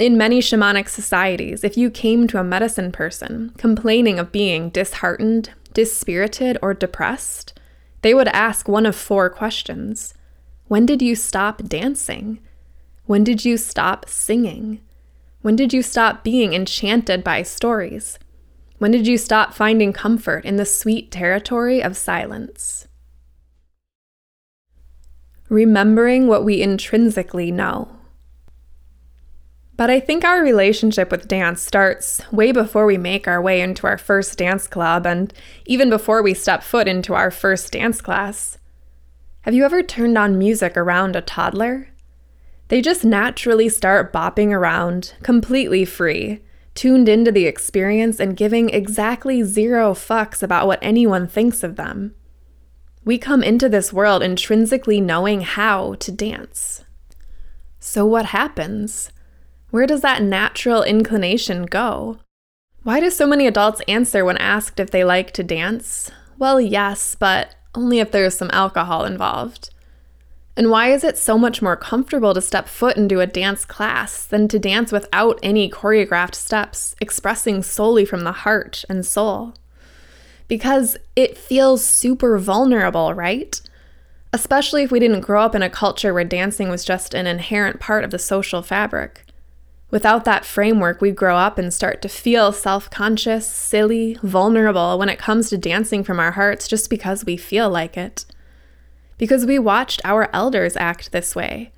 In 0.00 0.18
many 0.18 0.40
shamanic 0.40 0.88
societies, 0.88 1.62
if 1.62 1.76
you 1.76 1.92
came 1.92 2.26
to 2.26 2.40
a 2.40 2.42
medicine 2.42 2.90
person 2.90 3.50
complaining 3.56 4.18
of 4.18 4.32
being 4.32 4.68
disheartened, 4.70 5.50
dispirited, 5.72 6.58
or 6.60 6.74
depressed, 6.74 7.56
they 8.02 8.14
would 8.14 8.28
ask 8.28 8.66
one 8.66 8.84
of 8.84 8.96
four 8.96 9.30
questions 9.30 10.12
When 10.66 10.86
did 10.86 11.00
you 11.00 11.14
stop 11.14 11.62
dancing? 11.62 12.40
When 13.04 13.22
did 13.22 13.44
you 13.44 13.58
stop 13.58 14.08
singing? 14.08 14.80
When 15.42 15.54
did 15.54 15.72
you 15.72 15.82
stop 15.82 16.24
being 16.24 16.52
enchanted 16.52 17.22
by 17.22 17.44
stories? 17.44 18.18
When 18.78 18.90
did 18.90 19.06
you 19.06 19.16
stop 19.16 19.54
finding 19.54 19.92
comfort 19.92 20.44
in 20.44 20.56
the 20.56 20.66
sweet 20.66 21.10
territory 21.10 21.82
of 21.82 21.96
silence? 21.96 22.86
Remembering 25.48 26.26
what 26.26 26.44
we 26.44 26.60
intrinsically 26.60 27.50
know. 27.50 27.96
But 29.76 29.90
I 29.90 30.00
think 30.00 30.24
our 30.24 30.42
relationship 30.42 31.10
with 31.10 31.28
dance 31.28 31.62
starts 31.62 32.20
way 32.32 32.52
before 32.52 32.86
we 32.86 32.98
make 32.98 33.28
our 33.28 33.40
way 33.40 33.60
into 33.60 33.86
our 33.86 33.98
first 33.98 34.36
dance 34.38 34.66
club 34.66 35.06
and 35.06 35.32
even 35.66 35.90
before 35.90 36.22
we 36.22 36.34
step 36.34 36.62
foot 36.62 36.88
into 36.88 37.14
our 37.14 37.30
first 37.30 37.72
dance 37.72 38.00
class. 38.00 38.58
Have 39.42 39.54
you 39.54 39.64
ever 39.64 39.82
turned 39.82 40.18
on 40.18 40.38
music 40.38 40.76
around 40.76 41.14
a 41.14 41.20
toddler? 41.20 41.88
They 42.68 42.80
just 42.80 43.04
naturally 43.04 43.68
start 43.68 44.12
bopping 44.12 44.50
around, 44.50 45.14
completely 45.22 45.84
free, 45.84 46.42
tuned 46.76 47.08
into 47.08 47.32
the 47.32 47.46
experience 47.46 48.20
and 48.20 48.36
giving 48.36 48.70
exactly 48.70 49.42
zero 49.42 49.94
fucks 49.94 50.42
about 50.42 50.66
what 50.66 50.78
anyone 50.82 51.26
thinks 51.26 51.64
of 51.64 51.76
them. 51.76 52.14
We 53.04 53.18
come 53.18 53.42
into 53.42 53.68
this 53.68 53.92
world 53.92 54.22
intrinsically 54.22 55.00
knowing 55.00 55.40
how 55.40 55.94
to 55.94 56.12
dance. 56.12 56.84
So, 57.80 58.04
what 58.04 58.26
happens? 58.26 59.10
Where 59.70 59.86
does 59.86 60.00
that 60.02 60.22
natural 60.22 60.82
inclination 60.82 61.66
go? 61.66 62.18
Why 62.82 63.00
do 63.00 63.10
so 63.10 63.26
many 63.26 63.46
adults 63.46 63.80
answer 63.88 64.24
when 64.24 64.36
asked 64.38 64.78
if 64.78 64.90
they 64.90 65.04
like 65.04 65.32
to 65.32 65.42
dance? 65.42 66.10
Well, 66.38 66.60
yes, 66.60 67.14
but 67.14 67.54
only 67.74 67.98
if 67.98 68.10
there's 68.10 68.36
some 68.36 68.50
alcohol 68.52 69.04
involved. 69.04 69.70
And 70.56 70.70
why 70.70 70.90
is 70.90 71.04
it 71.04 71.18
so 71.18 71.36
much 71.36 71.60
more 71.60 71.76
comfortable 71.76 72.32
to 72.32 72.40
step 72.40 72.66
foot 72.66 72.96
into 72.96 73.20
a 73.20 73.26
dance 73.26 73.66
class 73.66 74.24
than 74.24 74.48
to 74.48 74.58
dance 74.58 74.90
without 74.90 75.38
any 75.42 75.68
choreographed 75.70 76.34
steps, 76.34 76.96
expressing 76.98 77.62
solely 77.62 78.06
from 78.06 78.20
the 78.22 78.32
heart 78.32 78.82
and 78.88 79.04
soul? 79.04 79.54
Because 80.48 80.96
it 81.14 81.36
feels 81.36 81.84
super 81.84 82.38
vulnerable, 82.38 83.12
right? 83.12 83.60
Especially 84.32 84.82
if 84.82 84.90
we 84.90 85.00
didn't 85.00 85.20
grow 85.20 85.42
up 85.42 85.54
in 85.54 85.62
a 85.62 85.68
culture 85.68 86.14
where 86.14 86.24
dancing 86.24 86.70
was 86.70 86.84
just 86.84 87.12
an 87.12 87.26
inherent 87.26 87.78
part 87.78 88.04
of 88.04 88.10
the 88.10 88.18
social 88.18 88.62
fabric. 88.62 89.26
Without 89.90 90.24
that 90.24 90.44
framework, 90.44 91.00
we 91.00 91.10
grow 91.10 91.36
up 91.36 91.58
and 91.58 91.72
start 91.72 92.02
to 92.02 92.08
feel 92.08 92.50
self 92.50 92.90
conscious, 92.90 93.48
silly, 93.48 94.18
vulnerable 94.22 94.98
when 94.98 95.08
it 95.08 95.18
comes 95.18 95.50
to 95.50 95.58
dancing 95.58 96.02
from 96.02 96.18
our 96.18 96.32
hearts 96.32 96.66
just 96.66 96.88
because 96.90 97.24
we 97.24 97.36
feel 97.36 97.68
like 97.68 97.96
it. 97.96 98.24
Because 99.18 99.46
we 99.46 99.58
watched 99.58 100.00
our 100.04 100.28
elders 100.32 100.76
act 100.76 101.12
this 101.12 101.34
way, 101.34 101.72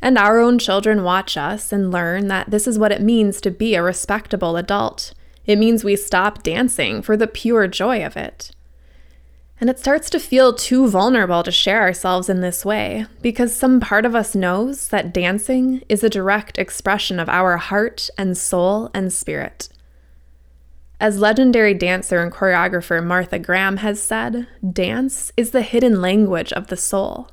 and 0.00 0.18
our 0.18 0.38
own 0.38 0.58
children 0.58 1.02
watch 1.02 1.36
us 1.36 1.72
and 1.72 1.90
learn 1.90 2.28
that 2.28 2.50
this 2.50 2.66
is 2.66 2.78
what 2.78 2.92
it 2.92 3.00
means 3.00 3.40
to 3.40 3.50
be 3.50 3.74
a 3.74 3.82
respectable 3.82 4.56
adult. 4.56 5.14
It 5.46 5.58
means 5.58 5.82
we 5.82 5.96
stop 5.96 6.42
dancing 6.42 7.02
for 7.02 7.16
the 7.16 7.26
pure 7.26 7.66
joy 7.68 8.04
of 8.04 8.16
it. 8.16 8.50
And 9.60 9.70
it 9.70 9.78
starts 9.78 10.10
to 10.10 10.20
feel 10.20 10.52
too 10.52 10.88
vulnerable 10.88 11.42
to 11.42 11.52
share 11.52 11.80
ourselves 11.80 12.28
in 12.28 12.40
this 12.40 12.64
way 12.64 13.06
because 13.22 13.54
some 13.54 13.80
part 13.80 14.04
of 14.04 14.14
us 14.14 14.34
knows 14.34 14.88
that 14.88 15.14
dancing 15.14 15.82
is 15.88 16.02
a 16.02 16.10
direct 16.10 16.58
expression 16.58 17.20
of 17.20 17.28
our 17.28 17.56
heart 17.56 18.10
and 18.18 18.36
soul 18.36 18.90
and 18.92 19.12
spirit. 19.12 19.68
As 21.00 21.18
legendary 21.18 21.74
dancer 21.74 22.22
and 22.22 22.32
choreographer 22.32 23.04
Martha 23.04 23.38
Graham 23.38 23.78
has 23.78 24.02
said, 24.02 24.46
dance 24.72 25.32
is 25.36 25.50
the 25.50 25.62
hidden 25.62 26.00
language 26.00 26.52
of 26.52 26.68
the 26.68 26.76
soul. 26.76 27.30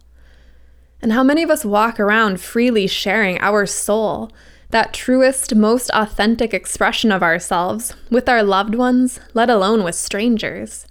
And 1.01 1.13
how 1.13 1.23
many 1.23 1.43
of 1.43 1.49
us 1.49 1.63
walk 1.63 1.99
around 1.99 2.41
freely 2.41 2.87
sharing 2.87 3.39
our 3.39 3.65
soul, 3.65 4.31
that 4.69 4.93
truest, 4.93 5.55
most 5.55 5.89
authentic 5.93 6.53
expression 6.53 7.11
of 7.11 7.23
ourselves, 7.23 7.93
with 8.09 8.27
our 8.27 8.43
loved 8.43 8.75
ones, 8.75 9.19
let 9.33 9.49
alone 9.49 9.83
with 9.83 9.95
strangers? 9.95 10.85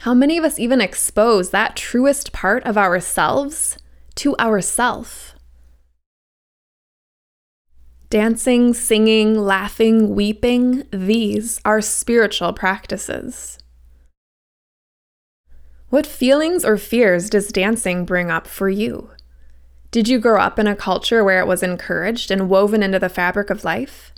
How 0.00 0.12
many 0.12 0.38
of 0.38 0.44
us 0.44 0.58
even 0.58 0.80
expose 0.80 1.50
that 1.50 1.76
truest 1.76 2.32
part 2.32 2.64
of 2.64 2.76
ourselves 2.76 3.78
to 4.16 4.36
ourself? 4.36 5.35
Dancing, 8.16 8.72
singing, 8.72 9.38
laughing, 9.38 10.14
weeping, 10.14 10.84
these 10.90 11.60
are 11.66 11.82
spiritual 11.82 12.54
practices. 12.54 13.58
What 15.90 16.06
feelings 16.06 16.64
or 16.64 16.78
fears 16.78 17.28
does 17.28 17.48
dancing 17.48 18.06
bring 18.06 18.30
up 18.30 18.46
for 18.46 18.70
you? 18.70 19.10
Did 19.90 20.08
you 20.08 20.18
grow 20.18 20.40
up 20.40 20.58
in 20.58 20.66
a 20.66 20.74
culture 20.74 21.22
where 21.22 21.40
it 21.40 21.46
was 21.46 21.62
encouraged 21.62 22.30
and 22.30 22.48
woven 22.48 22.82
into 22.82 22.98
the 22.98 23.10
fabric 23.10 23.50
of 23.50 23.64
life? 23.64 24.14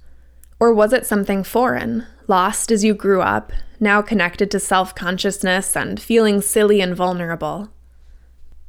Or 0.60 0.72
was 0.72 0.92
it 0.92 1.04
something 1.04 1.42
foreign, 1.42 2.06
lost 2.28 2.70
as 2.70 2.84
you 2.84 2.94
grew 2.94 3.20
up, 3.20 3.52
now 3.80 4.00
connected 4.00 4.48
to 4.52 4.60
self 4.60 4.94
consciousness 4.94 5.76
and 5.76 6.00
feeling 6.00 6.40
silly 6.40 6.80
and 6.80 6.94
vulnerable? 6.94 7.70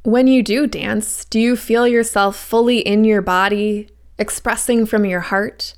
When 0.02 0.26
you 0.26 0.42
do 0.42 0.66
dance, 0.66 1.24
do 1.24 1.38
you 1.38 1.54
feel 1.54 1.86
yourself 1.86 2.34
fully 2.34 2.80
in 2.80 3.04
your 3.04 3.22
body, 3.22 3.90
expressing 4.20 4.86
from 4.86 5.04
your 5.04 5.20
heart? 5.20 5.74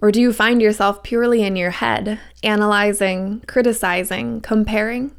Or 0.00 0.10
do 0.10 0.20
you 0.20 0.32
find 0.32 0.62
yourself 0.62 1.02
purely 1.02 1.42
in 1.42 1.56
your 1.56 1.72
head, 1.72 2.18
analyzing, 2.42 3.42
criticizing, 3.46 4.40
comparing? 4.40 5.14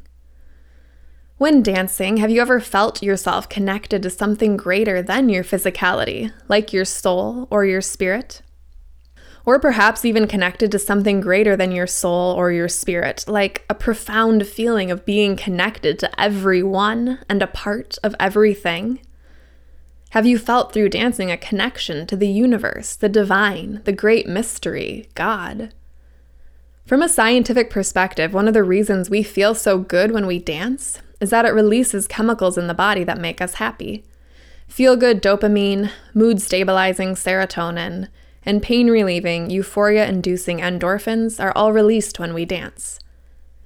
When 1.38 1.62
dancing, 1.62 2.16
have 2.16 2.30
you 2.30 2.40
ever 2.40 2.58
felt 2.58 3.02
yourself 3.02 3.48
connected 3.48 4.02
to 4.02 4.10
something 4.10 4.56
greater 4.56 5.02
than 5.02 5.28
your 5.28 5.44
physicality, 5.44 6.32
like 6.48 6.72
your 6.72 6.84
soul 6.84 7.46
or 7.50 7.64
your 7.64 7.80
spirit? 7.80 8.42
or 9.44 9.58
perhaps 9.58 10.04
even 10.04 10.26
connected 10.26 10.70
to 10.70 10.78
something 10.78 11.20
greater 11.20 11.56
than 11.56 11.72
your 11.72 11.86
soul 11.86 12.32
or 12.32 12.52
your 12.52 12.68
spirit, 12.68 13.24
like 13.26 13.64
a 13.68 13.74
profound 13.74 14.46
feeling 14.46 14.90
of 14.90 15.04
being 15.04 15.36
connected 15.36 15.98
to 15.98 16.20
everyone 16.20 17.18
and 17.28 17.42
a 17.42 17.46
part 17.46 17.98
of 18.02 18.14
everything? 18.20 19.00
Have 20.12 20.26
you 20.26 20.36
felt 20.36 20.74
through 20.74 20.90
dancing 20.90 21.30
a 21.30 21.38
connection 21.38 22.06
to 22.06 22.16
the 22.16 22.28
universe, 22.28 22.96
the 22.96 23.08
divine, 23.08 23.80
the 23.84 23.94
great 23.94 24.28
mystery, 24.28 25.08
God? 25.14 25.72
From 26.84 27.00
a 27.00 27.08
scientific 27.08 27.70
perspective, 27.70 28.34
one 28.34 28.46
of 28.46 28.52
the 28.52 28.62
reasons 28.62 29.08
we 29.08 29.22
feel 29.22 29.54
so 29.54 29.78
good 29.78 30.10
when 30.10 30.26
we 30.26 30.38
dance 30.38 31.00
is 31.18 31.30
that 31.30 31.46
it 31.46 31.54
releases 31.54 32.06
chemicals 32.06 32.58
in 32.58 32.66
the 32.66 32.74
body 32.74 33.04
that 33.04 33.22
make 33.22 33.40
us 33.40 33.54
happy. 33.54 34.04
Feel 34.68 34.96
good 34.96 35.22
dopamine, 35.22 35.90
mood 36.12 36.42
stabilizing 36.42 37.14
serotonin, 37.14 38.08
and 38.44 38.62
pain 38.62 38.90
relieving, 38.90 39.48
euphoria 39.48 40.06
inducing 40.06 40.58
endorphins 40.58 41.42
are 41.42 41.54
all 41.56 41.72
released 41.72 42.18
when 42.18 42.34
we 42.34 42.44
dance. 42.44 42.98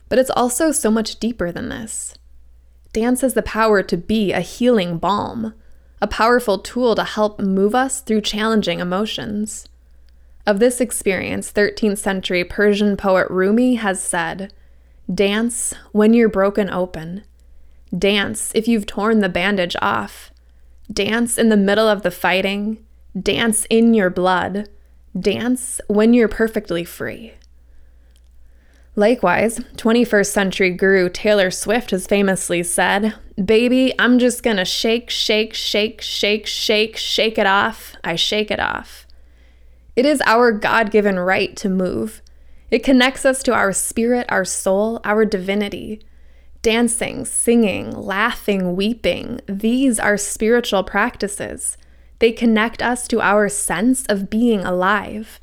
But 0.08 0.20
it's 0.20 0.30
also 0.30 0.70
so 0.70 0.92
much 0.92 1.18
deeper 1.18 1.50
than 1.50 1.70
this. 1.70 2.14
Dance 2.92 3.22
has 3.22 3.34
the 3.34 3.42
power 3.42 3.82
to 3.82 3.96
be 3.96 4.32
a 4.32 4.38
healing 4.38 4.98
balm, 4.98 5.52
a 6.00 6.06
powerful 6.06 6.58
tool 6.58 6.94
to 6.94 7.04
help 7.04 7.40
move 7.40 7.74
us 7.74 8.00
through 8.00 8.20
challenging 8.20 8.80
emotions. 8.80 9.68
Of 10.46 10.58
this 10.60 10.80
experience, 10.80 11.52
13th 11.52 11.98
century 11.98 12.44
Persian 12.44 12.96
poet 12.96 13.28
Rumi 13.30 13.76
has 13.76 14.00
said, 14.00 14.52
Dance 15.12 15.74
when 15.92 16.14
you're 16.14 16.28
broken 16.28 16.70
open. 16.70 17.24
Dance 17.96 18.52
if 18.54 18.68
you've 18.68 18.86
torn 18.86 19.20
the 19.20 19.28
bandage 19.28 19.76
off. 19.80 20.30
Dance 20.92 21.38
in 21.38 21.48
the 21.48 21.56
middle 21.56 21.88
of 21.88 22.02
the 22.02 22.10
fighting. 22.10 22.84
Dance 23.20 23.66
in 23.70 23.94
your 23.94 24.10
blood. 24.10 24.68
Dance 25.18 25.80
when 25.88 26.12
you're 26.12 26.28
perfectly 26.28 26.84
free. 26.84 27.34
Likewise, 28.98 29.58
21st 29.76 30.26
century 30.32 30.70
guru 30.70 31.10
Taylor 31.10 31.50
Swift 31.50 31.90
has 31.90 32.06
famously 32.06 32.62
said, 32.62 33.14
Baby, 33.42 33.92
I'm 33.98 34.18
just 34.18 34.42
gonna 34.42 34.64
shake, 34.64 35.10
shake, 35.10 35.52
shake, 35.52 36.00
shake, 36.00 36.46
shake, 36.46 36.96
shake 36.96 37.36
it 37.36 37.46
off. 37.46 37.94
I 38.02 38.16
shake 38.16 38.50
it 38.50 38.58
off. 38.58 39.06
It 39.96 40.06
is 40.06 40.22
our 40.24 40.50
God 40.50 40.90
given 40.90 41.18
right 41.18 41.54
to 41.56 41.68
move. 41.68 42.22
It 42.70 42.82
connects 42.82 43.26
us 43.26 43.42
to 43.42 43.52
our 43.52 43.70
spirit, 43.74 44.26
our 44.30 44.46
soul, 44.46 45.00
our 45.04 45.26
divinity. 45.26 46.00
Dancing, 46.62 47.26
singing, 47.26 47.90
laughing, 47.90 48.74
weeping, 48.76 49.40
these 49.46 50.00
are 50.00 50.16
spiritual 50.16 50.82
practices. 50.82 51.76
They 52.18 52.32
connect 52.32 52.82
us 52.82 53.06
to 53.08 53.20
our 53.20 53.50
sense 53.50 54.06
of 54.06 54.30
being 54.30 54.64
alive. 54.64 55.38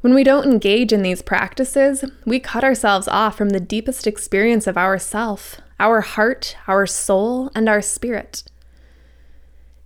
When 0.00 0.14
we 0.14 0.24
don't 0.24 0.46
engage 0.50 0.94
in 0.94 1.02
these 1.02 1.20
practices, 1.20 2.04
we 2.24 2.40
cut 2.40 2.64
ourselves 2.64 3.06
off 3.06 3.36
from 3.36 3.50
the 3.50 3.60
deepest 3.60 4.06
experience 4.06 4.66
of 4.66 4.78
ourself, 4.78 5.60
our 5.78 6.00
heart, 6.00 6.56
our 6.66 6.86
soul, 6.86 7.50
and 7.54 7.68
our 7.68 7.82
spirit. 7.82 8.44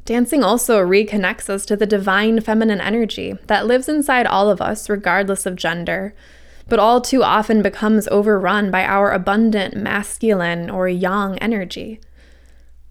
Dancing 0.05 0.44
also 0.44 0.81
reconnects 0.81 1.48
us 1.48 1.66
to 1.66 1.77
the 1.77 1.87
divine 1.87 2.40
feminine 2.40 2.81
energy 2.81 3.35
that 3.48 3.66
lives 3.66 3.88
inside 3.88 4.27
all 4.27 4.50
of 4.50 4.61
us, 4.61 4.88
regardless 4.88 5.46
of 5.46 5.57
gender, 5.57 6.14
but 6.68 6.79
all 6.79 7.00
too 7.00 7.24
often 7.24 7.61
becomes 7.61 8.07
overrun 8.09 8.70
by 8.70 8.85
our 8.85 9.11
abundant 9.11 9.77
masculine 9.77 10.70
or 10.70 10.88
yang 10.88 11.38
energy. 11.40 12.00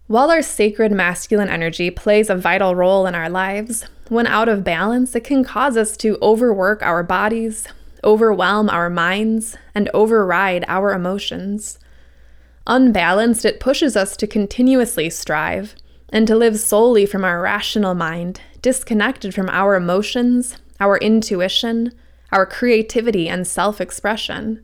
While 0.06 0.30
our 0.30 0.42
sacred 0.42 0.92
masculine 0.92 1.48
energy 1.48 1.90
plays 1.90 2.28
a 2.28 2.36
vital 2.36 2.74
role 2.74 3.06
in 3.06 3.14
our 3.14 3.30
lives, 3.30 3.86
when 4.08 4.26
out 4.26 4.50
of 4.50 4.62
balance, 4.62 5.14
it 5.14 5.24
can 5.24 5.42
cause 5.42 5.78
us 5.78 5.96
to 5.98 6.18
overwork 6.20 6.82
our 6.82 7.02
bodies, 7.02 7.66
overwhelm 8.04 8.68
our 8.68 8.90
minds, 8.90 9.56
and 9.74 9.88
override 9.94 10.62
our 10.68 10.92
emotions. 10.92 11.78
Unbalanced, 12.66 13.46
it 13.46 13.60
pushes 13.60 13.96
us 13.96 14.14
to 14.18 14.26
continuously 14.26 15.08
strive 15.08 15.74
and 16.10 16.26
to 16.26 16.36
live 16.36 16.58
solely 16.60 17.06
from 17.06 17.24
our 17.24 17.40
rational 17.40 17.94
mind, 17.94 18.42
disconnected 18.60 19.34
from 19.34 19.48
our 19.48 19.74
emotions, 19.74 20.58
our 20.80 20.98
intuition, 20.98 21.90
our 22.30 22.44
creativity, 22.44 23.26
and 23.26 23.46
self 23.46 23.80
expression. 23.80 24.62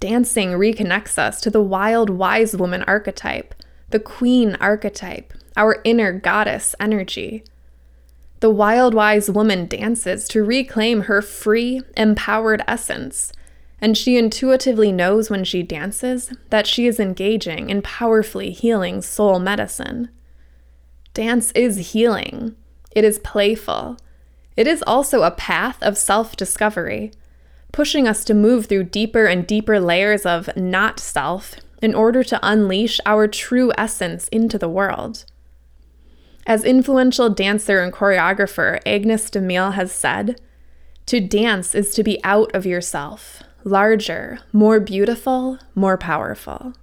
Dancing 0.00 0.50
reconnects 0.50 1.18
us 1.18 1.40
to 1.40 1.50
the 1.50 1.62
wild 1.62 2.10
wise 2.10 2.56
woman 2.56 2.82
archetype, 2.88 3.54
the 3.90 4.00
queen 4.00 4.54
archetype, 4.56 5.32
our 5.56 5.80
inner 5.84 6.12
goddess 6.12 6.74
energy. 6.78 7.42
The 8.40 8.50
wild 8.50 8.94
wise 8.94 9.30
woman 9.30 9.66
dances 9.66 10.28
to 10.28 10.44
reclaim 10.44 11.02
her 11.02 11.22
free, 11.22 11.82
empowered 11.96 12.62
essence, 12.68 13.32
and 13.80 13.96
she 13.96 14.16
intuitively 14.16 14.92
knows 14.92 15.30
when 15.30 15.44
she 15.44 15.62
dances 15.62 16.32
that 16.50 16.66
she 16.66 16.86
is 16.86 17.00
engaging 17.00 17.70
in 17.70 17.82
powerfully 17.82 18.50
healing 18.50 19.02
soul 19.02 19.38
medicine. 19.38 20.08
Dance 21.14 21.50
is 21.52 21.92
healing, 21.92 22.54
it 22.92 23.04
is 23.04 23.18
playful. 23.18 23.96
It 24.56 24.66
is 24.66 24.82
also 24.86 25.22
a 25.22 25.30
path 25.30 25.80
of 25.82 25.96
self 25.96 26.36
discovery, 26.36 27.12
pushing 27.72 28.08
us 28.08 28.24
to 28.24 28.34
move 28.34 28.66
through 28.66 28.84
deeper 28.84 29.26
and 29.26 29.46
deeper 29.46 29.78
layers 29.78 30.26
of 30.26 30.50
not 30.56 30.98
self 30.98 31.56
in 31.80 31.94
order 31.94 32.22
to 32.24 32.40
unleash 32.42 33.00
our 33.06 33.28
true 33.28 33.72
essence 33.78 34.28
into 34.28 34.58
the 34.58 34.68
world. 34.68 35.24
As 36.46 36.64
influential 36.64 37.28
dancer 37.28 37.80
and 37.80 37.92
choreographer 37.92 38.80
Agnes 38.86 39.30
de 39.30 39.40
Mille 39.40 39.72
has 39.72 39.92
said, 39.92 40.40
to 41.06 41.20
dance 41.20 41.74
is 41.74 41.94
to 41.94 42.02
be 42.02 42.22
out 42.24 42.54
of 42.54 42.66
yourself, 42.66 43.42
larger, 43.64 44.38
more 44.52 44.80
beautiful, 44.80 45.58
more 45.74 45.96
powerful. 45.96 46.74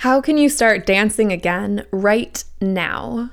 How 0.00 0.20
can 0.20 0.36
you 0.36 0.48
start 0.48 0.86
dancing 0.86 1.32
again 1.32 1.86
right 1.90 2.44
now? 2.60 3.30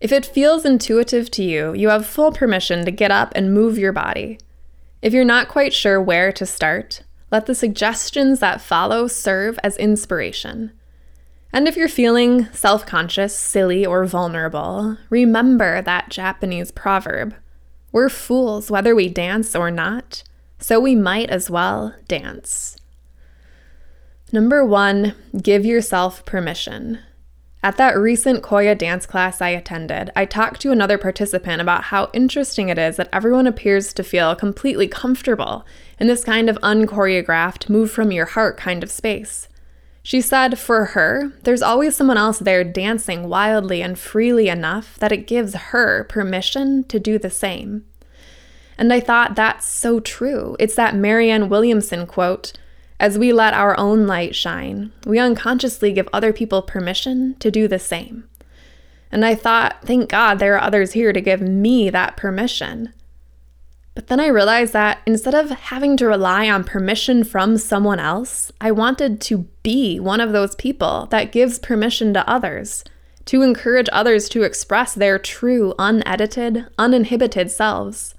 If 0.00 0.12
it 0.12 0.26
feels 0.26 0.64
intuitive 0.64 1.30
to 1.32 1.42
you, 1.42 1.74
you 1.74 1.88
have 1.88 2.06
full 2.06 2.32
permission 2.32 2.84
to 2.84 2.90
get 2.90 3.10
up 3.10 3.32
and 3.34 3.54
move 3.54 3.78
your 3.78 3.92
body. 3.92 4.38
If 5.00 5.12
you're 5.12 5.24
not 5.24 5.48
quite 5.48 5.72
sure 5.72 6.00
where 6.00 6.32
to 6.32 6.44
start, 6.44 7.02
let 7.30 7.46
the 7.46 7.54
suggestions 7.54 8.40
that 8.40 8.60
follow 8.60 9.06
serve 9.06 9.58
as 9.62 9.76
inspiration. 9.76 10.72
And 11.52 11.68
if 11.68 11.76
you're 11.76 11.88
feeling 11.88 12.46
self 12.52 12.84
conscious, 12.84 13.36
silly, 13.38 13.86
or 13.86 14.04
vulnerable, 14.04 14.98
remember 15.08 15.80
that 15.82 16.10
Japanese 16.10 16.70
proverb 16.70 17.34
We're 17.92 18.08
fools 18.08 18.70
whether 18.70 18.94
we 18.94 19.08
dance 19.08 19.54
or 19.54 19.70
not, 19.70 20.24
so 20.58 20.80
we 20.80 20.94
might 20.94 21.30
as 21.30 21.48
well 21.48 21.94
dance. 22.06 22.76
Number 24.32 24.64
one, 24.64 25.14
give 25.40 25.64
yourself 25.64 26.26
permission. 26.26 26.98
At 27.60 27.76
that 27.76 27.98
recent 27.98 28.42
Qoya 28.42 28.78
dance 28.78 29.04
class 29.04 29.40
I 29.40 29.48
attended, 29.48 30.10
I 30.14 30.26
talked 30.26 30.60
to 30.60 30.70
another 30.70 30.96
participant 30.96 31.60
about 31.60 31.84
how 31.84 32.08
interesting 32.12 32.68
it 32.68 32.78
is 32.78 32.96
that 32.96 33.08
everyone 33.12 33.48
appears 33.48 33.92
to 33.94 34.04
feel 34.04 34.36
completely 34.36 34.86
comfortable 34.86 35.66
in 35.98 36.06
this 36.06 36.22
kind 36.22 36.48
of 36.48 36.56
unchoreographed, 36.58 37.68
move 37.68 37.90
from 37.90 38.12
your 38.12 38.26
heart 38.26 38.56
kind 38.56 38.84
of 38.84 38.92
space. 38.92 39.48
She 40.04 40.20
said 40.20 40.56
for 40.56 40.86
her, 40.86 41.32
there's 41.42 41.60
always 41.60 41.96
someone 41.96 42.16
else 42.16 42.38
there 42.38 42.62
dancing 42.62 43.28
wildly 43.28 43.82
and 43.82 43.98
freely 43.98 44.48
enough 44.48 44.96
that 45.00 45.12
it 45.12 45.26
gives 45.26 45.54
her 45.54 46.04
permission 46.04 46.84
to 46.84 47.00
do 47.00 47.18
the 47.18 47.28
same. 47.28 47.84
And 48.78 48.92
I 48.92 49.00
thought 49.00 49.34
that's 49.34 49.66
so 49.66 49.98
true. 49.98 50.56
It's 50.60 50.76
that 50.76 50.94
Marianne 50.94 51.48
Williamson 51.48 52.06
quote 52.06 52.52
As 53.00 53.16
we 53.16 53.32
let 53.32 53.54
our 53.54 53.78
own 53.78 54.06
light 54.06 54.34
shine, 54.34 54.92
we 55.06 55.18
unconsciously 55.18 55.92
give 55.92 56.08
other 56.12 56.32
people 56.32 56.62
permission 56.62 57.36
to 57.38 57.50
do 57.50 57.68
the 57.68 57.78
same. 57.78 58.24
And 59.12 59.24
I 59.24 59.34
thought, 59.34 59.82
thank 59.84 60.10
God 60.10 60.38
there 60.38 60.54
are 60.54 60.62
others 60.62 60.92
here 60.92 61.12
to 61.12 61.20
give 61.20 61.40
me 61.40 61.90
that 61.90 62.16
permission. 62.16 62.92
But 63.94 64.08
then 64.08 64.20
I 64.20 64.26
realized 64.26 64.72
that 64.74 65.00
instead 65.06 65.34
of 65.34 65.50
having 65.50 65.96
to 65.96 66.06
rely 66.06 66.48
on 66.48 66.64
permission 66.64 67.24
from 67.24 67.56
someone 67.56 67.98
else, 67.98 68.52
I 68.60 68.70
wanted 68.70 69.20
to 69.22 69.48
be 69.62 69.98
one 69.98 70.20
of 70.20 70.32
those 70.32 70.54
people 70.56 71.06
that 71.10 71.32
gives 71.32 71.58
permission 71.58 72.12
to 72.14 72.28
others, 72.28 72.84
to 73.26 73.42
encourage 73.42 73.88
others 73.92 74.28
to 74.30 74.42
express 74.42 74.94
their 74.94 75.18
true, 75.18 75.74
unedited, 75.78 76.66
uninhibited 76.78 77.50
selves. 77.50 78.14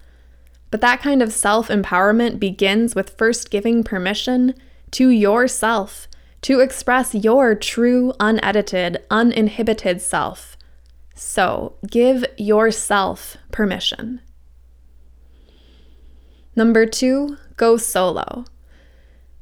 But 0.72 0.82
that 0.82 1.02
kind 1.02 1.22
of 1.22 1.34
self 1.34 1.70
empowerment 1.70 2.40
begins 2.40 2.94
with 2.94 3.18
first 3.18 3.50
giving 3.50 3.84
permission 3.84 4.56
to 4.92 5.10
yourself 5.10 6.08
to 6.42 6.60
express 6.60 7.14
your 7.14 7.56
true, 7.56 8.14
unedited, 8.20 8.98
uninhibited 9.10 10.02
self. 10.02 10.58
So 11.16 11.76
give 11.90 12.26
yourself 12.38 13.38
permission. 13.52 14.22
Number 16.56 16.86
two, 16.86 17.38
go 17.58 17.78
solo. 17.78 18.46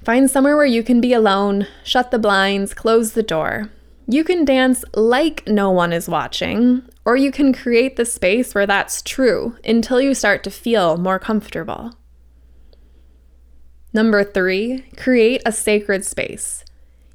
Find 0.03 0.29
somewhere 0.29 0.55
where 0.55 0.65
you 0.65 0.83
can 0.83 1.01
be 1.01 1.13
alone, 1.13 1.67
shut 1.83 2.11
the 2.11 2.19
blinds, 2.19 2.73
close 2.73 3.11
the 3.13 3.23
door. 3.23 3.69
You 4.07 4.23
can 4.23 4.45
dance 4.45 4.85
like 4.93 5.47
no 5.47 5.69
one 5.69 5.91
is 5.91 6.07
watching, 6.07 6.83
or 7.05 7.15
you 7.15 7.31
can 7.31 7.53
create 7.53 7.95
the 7.95 8.05
space 8.05 8.55
where 8.55 8.65
that's 8.65 9.01
true 9.01 9.57
until 9.65 9.99
you 9.99 10.13
start 10.13 10.43
to 10.43 10.51
feel 10.51 10.97
more 10.97 11.19
comfortable. 11.19 11.93
Number 13.97 14.23
three, 14.23 14.83
create 14.95 15.41
a 15.43 15.51
sacred 15.51 16.05
space. 16.05 16.63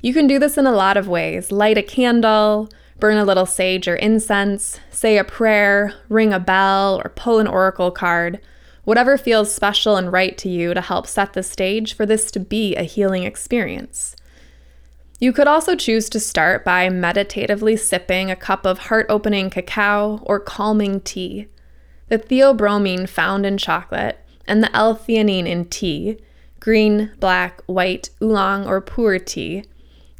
You 0.00 0.12
can 0.12 0.26
do 0.26 0.40
this 0.40 0.58
in 0.58 0.66
a 0.66 0.72
lot 0.72 0.96
of 0.96 1.06
ways 1.06 1.52
light 1.52 1.78
a 1.78 1.82
candle, 1.82 2.68
burn 2.98 3.18
a 3.18 3.24
little 3.24 3.46
sage 3.46 3.86
or 3.86 3.94
incense, 3.94 4.80
say 4.90 5.16
a 5.16 5.22
prayer, 5.22 5.94
ring 6.08 6.32
a 6.32 6.40
bell, 6.40 7.00
or 7.04 7.10
pull 7.10 7.38
an 7.38 7.46
oracle 7.46 7.92
card 7.92 8.40
whatever 8.82 9.16
feels 9.16 9.54
special 9.54 9.94
and 9.94 10.12
right 10.12 10.36
to 10.38 10.48
you 10.48 10.74
to 10.74 10.80
help 10.80 11.06
set 11.06 11.34
the 11.34 11.42
stage 11.44 11.94
for 11.94 12.04
this 12.04 12.32
to 12.32 12.40
be 12.40 12.74
a 12.74 12.82
healing 12.82 13.22
experience. 13.22 14.16
You 15.20 15.32
could 15.32 15.46
also 15.46 15.76
choose 15.76 16.08
to 16.08 16.18
start 16.18 16.64
by 16.64 16.90
meditatively 16.90 17.76
sipping 17.76 18.28
a 18.28 18.34
cup 18.34 18.66
of 18.66 18.78
heart 18.80 19.06
opening 19.08 19.50
cacao 19.50 20.18
or 20.24 20.40
calming 20.40 21.00
tea. 21.02 21.46
The 22.08 22.18
theobromine 22.18 23.08
found 23.08 23.46
in 23.46 23.56
chocolate 23.56 24.18
and 24.48 24.64
the 24.64 24.76
L 24.76 24.96
theanine 24.96 25.46
in 25.46 25.66
tea, 25.66 26.18
green, 26.62 27.10
black, 27.20 27.60
white, 27.66 28.08
oolong, 28.22 28.66
or 28.66 28.80
pu'er 28.80 29.18
tea, 29.18 29.64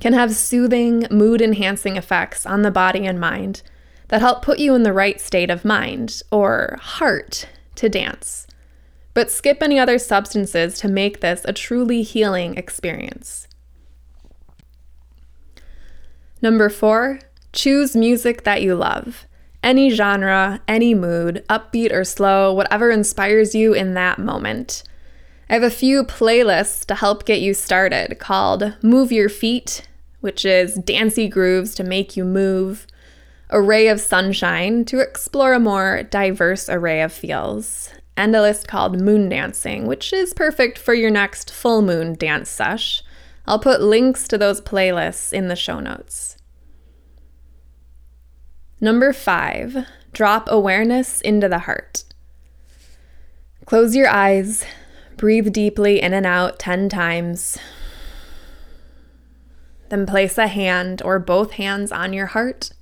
can 0.00 0.12
have 0.12 0.34
soothing, 0.34 1.06
mood 1.10 1.40
enhancing 1.40 1.96
effects 1.96 2.44
on 2.44 2.62
the 2.62 2.70
body 2.70 3.06
and 3.06 3.18
mind 3.18 3.62
that 4.08 4.20
help 4.20 4.42
put 4.42 4.58
you 4.58 4.74
in 4.74 4.82
the 4.82 4.92
right 4.92 5.20
state 5.20 5.48
of 5.48 5.64
mind 5.64 6.20
or 6.30 6.78
heart 6.82 7.46
to 7.76 7.88
dance 7.88 8.46
but 9.14 9.30
skip 9.30 9.62
any 9.62 9.78
other 9.78 9.98
substances 9.98 10.78
to 10.78 10.88
make 10.88 11.20
this 11.20 11.42
a 11.44 11.52
truly 11.52 12.02
healing 12.02 12.56
experience. 12.56 13.46
Number 16.40 16.68
four, 16.68 17.20
choose 17.52 17.94
music 17.94 18.44
that 18.44 18.62
you 18.62 18.74
love. 18.74 19.26
Any 19.62 19.90
genre, 19.90 20.60
any 20.66 20.92
mood, 20.92 21.44
upbeat 21.48 21.92
or 21.92 22.04
slow, 22.04 22.52
whatever 22.52 22.90
inspires 22.90 23.54
you 23.54 23.74
in 23.74 23.94
that 23.94 24.18
moment. 24.18 24.82
I 25.52 25.56
have 25.56 25.62
a 25.62 25.70
few 25.70 26.02
playlists 26.02 26.86
to 26.86 26.94
help 26.94 27.26
get 27.26 27.42
you 27.42 27.52
started 27.52 28.18
called 28.18 28.74
Move 28.82 29.12
Your 29.12 29.28
Feet, 29.28 29.86
which 30.20 30.46
is 30.46 30.76
dancey 30.76 31.28
grooves 31.28 31.74
to 31.74 31.84
make 31.84 32.16
you 32.16 32.24
move, 32.24 32.86
A 33.50 33.60
Ray 33.60 33.88
of 33.88 34.00
Sunshine 34.00 34.86
to 34.86 35.00
explore 35.00 35.52
a 35.52 35.60
more 35.60 36.04
diverse 36.04 36.70
array 36.70 37.02
of 37.02 37.12
feels, 37.12 37.90
and 38.16 38.34
a 38.34 38.40
list 38.40 38.66
called 38.66 38.98
Moon 38.98 39.28
Dancing, 39.28 39.86
which 39.86 40.10
is 40.10 40.32
perfect 40.32 40.78
for 40.78 40.94
your 40.94 41.10
next 41.10 41.50
full 41.50 41.82
moon 41.82 42.14
dance 42.14 42.48
sesh. 42.48 43.02
I'll 43.46 43.58
put 43.58 43.82
links 43.82 44.26
to 44.28 44.38
those 44.38 44.62
playlists 44.62 45.34
in 45.34 45.48
the 45.48 45.54
show 45.54 45.80
notes. 45.80 46.38
Number 48.80 49.12
five, 49.12 49.86
drop 50.14 50.48
awareness 50.50 51.20
into 51.20 51.46
the 51.46 51.58
heart. 51.58 52.04
Close 53.66 53.94
your 53.94 54.08
eyes, 54.08 54.64
breathe 55.16 55.52
deeply 55.52 56.00
in 56.00 56.14
and 56.14 56.26
out 56.26 56.58
10 56.58 56.88
times. 56.88 57.58
then 59.88 60.06
place 60.06 60.38
a 60.38 60.46
hand 60.46 61.02
or 61.04 61.18
both 61.18 61.52
hands 61.52 61.92
on 61.92 62.12
your 62.12 62.26
heart 62.26 62.72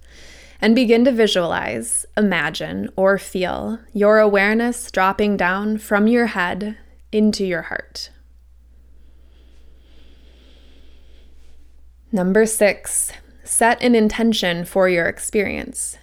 and 0.61 0.75
begin 0.75 1.05
to 1.05 1.13
visualize, 1.13 2.07
imagine, 2.17 2.89
or 2.95 3.19
feel 3.19 3.81
your 3.93 4.19
awareness 4.19 4.91
dropping 4.91 5.37
down 5.37 5.79
from 5.79 6.07
your 6.07 6.27
head 6.27 6.77
into 7.11 7.45
your 7.45 7.63
heart. 7.63 8.11
Number 12.13 12.45
six, 12.45 13.13
set 13.45 13.81
an 13.83 13.95
intention 13.95 14.65
for 14.65 14.89
your 14.89 15.07
experience. 15.07 15.97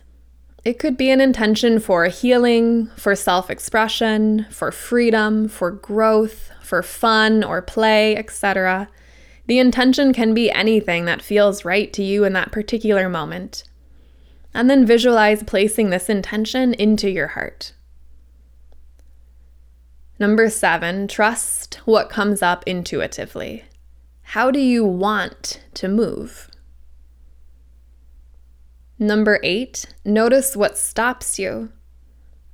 It 0.67 0.79
could 0.79 0.97
be 0.97 1.11
an 1.11 1.21
intention 1.21 1.79
for 1.79 2.07
healing, 2.07 2.87
for 2.97 3.15
self 3.15 3.49
expression, 3.49 4.45
for 4.51 4.69
freedom, 4.73 5.47
for 5.47 5.71
growth, 5.71 6.51
for 6.61 6.83
fun 6.83 7.41
or 7.41 7.61
play, 7.61 8.17
etc. 8.17 8.89
The 9.45 9.59
intention 9.59 10.11
can 10.11 10.33
be 10.33 10.51
anything 10.51 11.05
that 11.05 11.21
feels 11.21 11.63
right 11.63 11.93
to 11.93 12.03
you 12.03 12.25
in 12.25 12.33
that 12.33 12.51
particular 12.51 13.07
moment. 13.07 13.63
And 14.53 14.69
then 14.69 14.85
visualize 14.85 15.41
placing 15.41 15.89
this 15.89 16.09
intention 16.09 16.73
into 16.73 17.09
your 17.09 17.27
heart. 17.27 17.71
Number 20.19 20.49
seven, 20.49 21.07
trust 21.07 21.75
what 21.85 22.09
comes 22.09 22.41
up 22.41 22.65
intuitively. 22.67 23.63
How 24.21 24.51
do 24.51 24.59
you 24.59 24.83
want 24.83 25.61
to 25.75 25.87
move? 25.87 26.49
Number 28.99 29.39
eight, 29.43 29.85
notice 30.03 30.55
what 30.55 30.77
stops 30.77 31.37
you. 31.37 31.71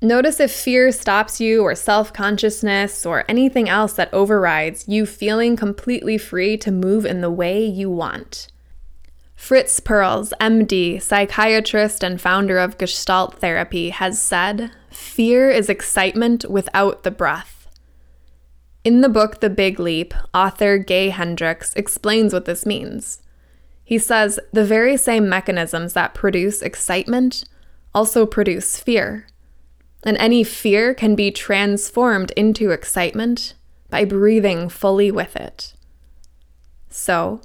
Notice 0.02 0.42
if 0.42 0.52
fear 0.52 0.92
stops 0.92 1.40
you, 1.40 1.64
or 1.64 1.76
self 1.76 2.12
consciousness, 2.12 3.06
or 3.06 3.24
anything 3.30 3.70
else 3.70 3.94
that 3.94 4.14
overrides 4.14 4.86
you 4.86 5.06
feeling 5.06 5.56
completely 5.56 6.18
free 6.18 6.58
to 6.58 6.72
move 6.72 7.06
in 7.06 7.22
the 7.22 7.32
way 7.32 7.66
you 7.66 7.90
want. 7.90 8.52
Fritz 9.34 9.80
Perls, 9.80 10.34
MD, 10.42 11.02
psychiatrist 11.02 12.04
and 12.04 12.20
founder 12.20 12.58
of 12.58 12.78
Gestalt 12.78 13.40
therapy, 13.40 13.92
has 13.92 14.22
said 14.22 14.72
fear 14.90 15.50
is 15.50 15.70
excitement 15.70 16.50
without 16.50 17.04
the 17.04 17.12
breath. 17.12 17.70
In 18.84 19.00
the 19.00 19.08
book 19.08 19.40
The 19.40 19.50
Big 19.50 19.80
Leap, 19.80 20.14
author 20.34 20.78
Gay 20.78 21.10
Hendricks 21.10 21.74
explains 21.76 22.34
what 22.34 22.44
this 22.44 22.66
means. 22.66 23.23
He 23.84 23.98
says 23.98 24.40
the 24.52 24.66
very 24.66 24.98
same 24.98 25.28
mechanisms 25.28 25.94
that 25.94 26.14
produce 26.14 26.62
excitement 26.62 27.44
also 27.94 28.26
produce 28.26 28.80
fear. 28.80 29.28
And 30.04 30.18
any 30.18 30.44
fear 30.44 30.94
can 30.94 31.16
be 31.16 31.32
transformed 31.32 32.32
into 32.32 32.72
excitement 32.72 33.54
by 33.90 34.06
breathing 34.06 34.70
fully 34.70 35.12
with 35.12 35.36
it. 35.36 35.74
So, 36.90 37.42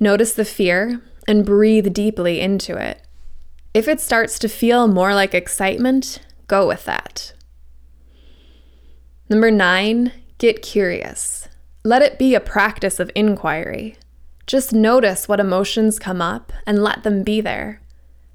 notice 0.00 0.32
the 0.32 0.44
fear 0.44 1.02
and 1.26 1.44
breathe 1.44 1.92
deeply 1.92 2.40
into 2.40 2.76
it. 2.76 3.02
If 3.72 3.88
it 3.88 4.00
starts 4.00 4.38
to 4.38 4.48
feel 4.48 4.86
more 4.86 5.14
like 5.14 5.34
excitement, 5.34 6.20
go 6.46 6.66
with 6.66 6.84
that. 6.84 7.32
Number 9.28 9.50
nine, 9.50 10.12
get 10.38 10.62
curious. 10.62 11.48
Let 11.82 12.02
it 12.02 12.18
be 12.18 12.34
a 12.34 12.40
practice 12.40 13.00
of 13.00 13.10
inquiry. 13.14 13.96
Just 14.46 14.72
notice 14.72 15.26
what 15.26 15.40
emotions 15.40 15.98
come 15.98 16.20
up 16.20 16.52
and 16.66 16.82
let 16.82 17.02
them 17.02 17.22
be 17.22 17.40
there. 17.40 17.80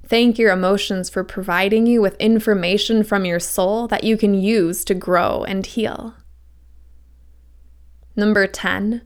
Thank 0.08 0.40
your 0.40 0.52
emotions 0.52 1.08
for 1.08 1.24
providing 1.24 1.86
you 1.86 2.02
with 2.02 2.16
information 2.18 3.04
from 3.04 3.26
your 3.26 3.40
soul 3.40 3.88
that 3.90 4.04
you 4.04 4.18
can 4.18 4.34
use 4.34 4.84
to 4.86 4.96
grow 4.96 5.44
and 5.44 5.66
heal. 5.66 6.16
Number 8.16 8.48
10, 8.48 9.04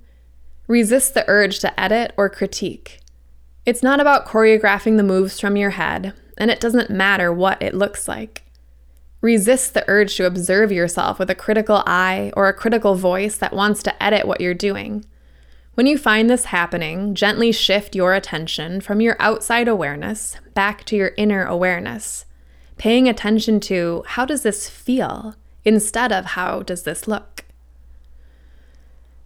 resist 0.67 1.13
the 1.13 1.25
urge 1.27 1.59
to 1.59 1.77
edit 1.77 2.13
or 2.15 2.29
critique. 2.29 3.01
It's 3.65 3.83
not 3.83 3.99
about 3.99 4.25
choreographing 4.25 4.95
the 4.95 5.03
moves 5.03 5.41
from 5.41 5.57
your 5.57 5.71
head, 5.71 6.13
and 6.37 6.49
it 6.49 6.61
doesn't 6.61 6.89
matter 6.89 7.33
what 7.33 7.61
it 7.61 7.73
looks 7.73 8.07
like. 8.07 8.43
Resist 9.19 9.73
the 9.73 9.83
urge 9.87 10.15
to 10.15 10.25
observe 10.25 10.71
yourself 10.71 11.19
with 11.19 11.29
a 11.29 11.35
critical 11.35 11.83
eye 11.85 12.31
or 12.35 12.47
a 12.47 12.53
critical 12.53 12.95
voice 12.95 13.37
that 13.37 13.53
wants 13.53 13.83
to 13.83 14.03
edit 14.03 14.25
what 14.25 14.41
you're 14.41 14.53
doing. 14.53 15.05
When 15.75 15.87
you 15.87 15.97
find 15.97 16.29
this 16.29 16.45
happening, 16.45 17.15
gently 17.15 17.51
shift 17.51 17.95
your 17.95 18.13
attention 18.13 18.79
from 18.79 19.01
your 19.01 19.15
outside 19.19 19.67
awareness 19.67 20.37
back 20.53 20.83
to 20.85 20.95
your 20.95 21.13
inner 21.17 21.45
awareness, 21.45 22.25
paying 22.77 23.09
attention 23.09 23.59
to 23.61 24.03
how 24.09 24.25
does 24.25 24.43
this 24.43 24.69
feel 24.69 25.35
instead 25.65 26.11
of 26.11 26.25
how 26.25 26.61
does 26.61 26.83
this 26.83 27.07
look. 27.07 27.45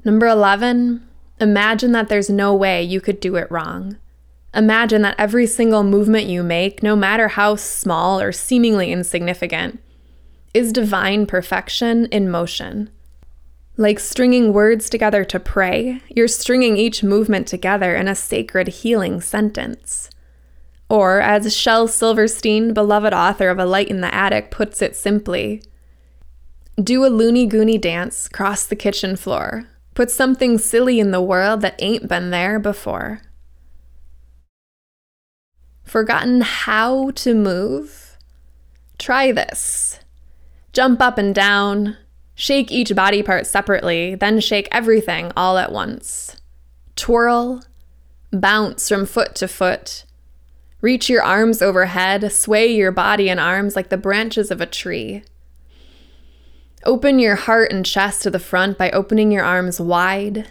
Number 0.05 0.25
11, 0.25 1.05
imagine 1.41 1.91
that 1.91 2.07
there's 2.07 2.29
no 2.29 2.55
way 2.55 2.81
you 2.81 3.01
could 3.01 3.19
do 3.19 3.35
it 3.35 3.51
wrong. 3.51 3.97
Imagine 4.53 5.01
that 5.01 5.19
every 5.19 5.47
single 5.47 5.83
movement 5.83 6.27
you 6.27 6.43
make, 6.43 6.81
no 6.81 6.95
matter 6.95 7.27
how 7.27 7.55
small 7.55 8.21
or 8.21 8.31
seemingly 8.31 8.93
insignificant, 8.93 9.81
is 10.53 10.71
divine 10.71 11.25
perfection 11.25 12.05
in 12.05 12.31
motion. 12.31 12.89
Like 13.79 13.99
stringing 13.99 14.53
words 14.53 14.89
together 14.89 15.23
to 15.25 15.39
pray, 15.39 16.01
you're 16.09 16.27
stringing 16.27 16.77
each 16.77 17.03
movement 17.03 17.47
together 17.47 17.95
in 17.95 18.07
a 18.07 18.15
sacred 18.15 18.67
healing 18.67 19.21
sentence. 19.21 20.09
Or, 20.89 21.21
as 21.21 21.55
Shel 21.55 21.87
Silverstein, 21.87 22.73
beloved 22.73 23.13
author 23.13 23.49
of 23.49 23.59
A 23.59 23.65
Light 23.65 23.89
in 23.89 24.01
the 24.01 24.13
Attic, 24.13 24.49
puts 24.49 24.81
it 24.81 24.95
simply, 24.95 25.61
do 26.81 27.05
a 27.05 27.07
loony 27.07 27.47
goony 27.47 27.79
dance 27.79 28.27
cross 28.27 28.65
the 28.65 28.75
kitchen 28.75 29.15
floor. 29.15 29.67
Put 29.93 30.11
something 30.11 30.57
silly 30.57 30.99
in 30.99 31.11
the 31.11 31.21
world 31.21 31.61
that 31.61 31.75
ain't 31.79 32.07
been 32.07 32.29
there 32.29 32.59
before. 32.59 33.21
Forgotten 35.83 36.41
how 36.41 37.11
to 37.11 37.33
move? 37.33 38.17
Try 38.99 39.31
this. 39.31 39.99
Jump 40.71 41.01
up 41.01 41.17
and 41.17 41.33
down, 41.33 41.97
Shake 42.39 42.71
each 42.71 42.93
body 42.93 43.23
part 43.23 43.47
separately, 43.47 44.13
then 44.13 44.39
shake 44.39 44.67
everything 44.71 45.31
all 45.35 45.57
at 45.57 45.71
once. 45.71 46.37
Twirl, 46.95 47.63
bounce 48.31 48.87
from 48.87 49.07
foot 49.07 49.33
to 49.37 49.47
foot. 49.47 50.05
Reach 50.79 51.09
your 51.09 51.23
arms 51.23 51.63
overhead, 51.63 52.31
sway 52.31 52.67
your 52.67 52.91
body 52.91 53.27
and 53.27 53.39
arms 53.39 53.75
like 53.75 53.89
the 53.89 53.97
branches 53.97 54.51
of 54.51 54.61
a 54.61 54.67
tree. 54.67 55.23
Open 56.85 57.17
your 57.17 57.37
heart 57.37 57.71
and 57.71 57.83
chest 57.83 58.21
to 58.21 58.29
the 58.29 58.37
front 58.37 58.77
by 58.77 58.91
opening 58.91 59.31
your 59.31 59.43
arms 59.43 59.81
wide. 59.81 60.47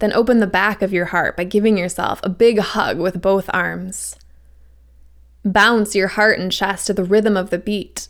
Then 0.00 0.12
open 0.12 0.38
the 0.38 0.46
back 0.46 0.82
of 0.82 0.92
your 0.92 1.06
heart 1.06 1.34
by 1.34 1.44
giving 1.44 1.78
yourself 1.78 2.20
a 2.22 2.28
big 2.28 2.58
hug 2.58 2.98
with 2.98 3.22
both 3.22 3.48
arms. 3.54 4.16
Bounce 5.46 5.94
your 5.94 6.08
heart 6.08 6.38
and 6.38 6.52
chest 6.52 6.88
to 6.88 6.92
the 6.92 7.04
rhythm 7.04 7.38
of 7.38 7.48
the 7.48 7.58
beat. 7.58 8.08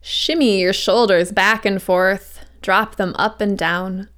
Shimmy 0.00 0.60
your 0.60 0.72
shoulders 0.72 1.30
back 1.30 1.64
and 1.64 1.80
forth, 1.80 2.39
drop 2.62 2.96
them 2.96 3.14
up 3.18 3.40
and 3.40 3.56
down. 3.56 4.08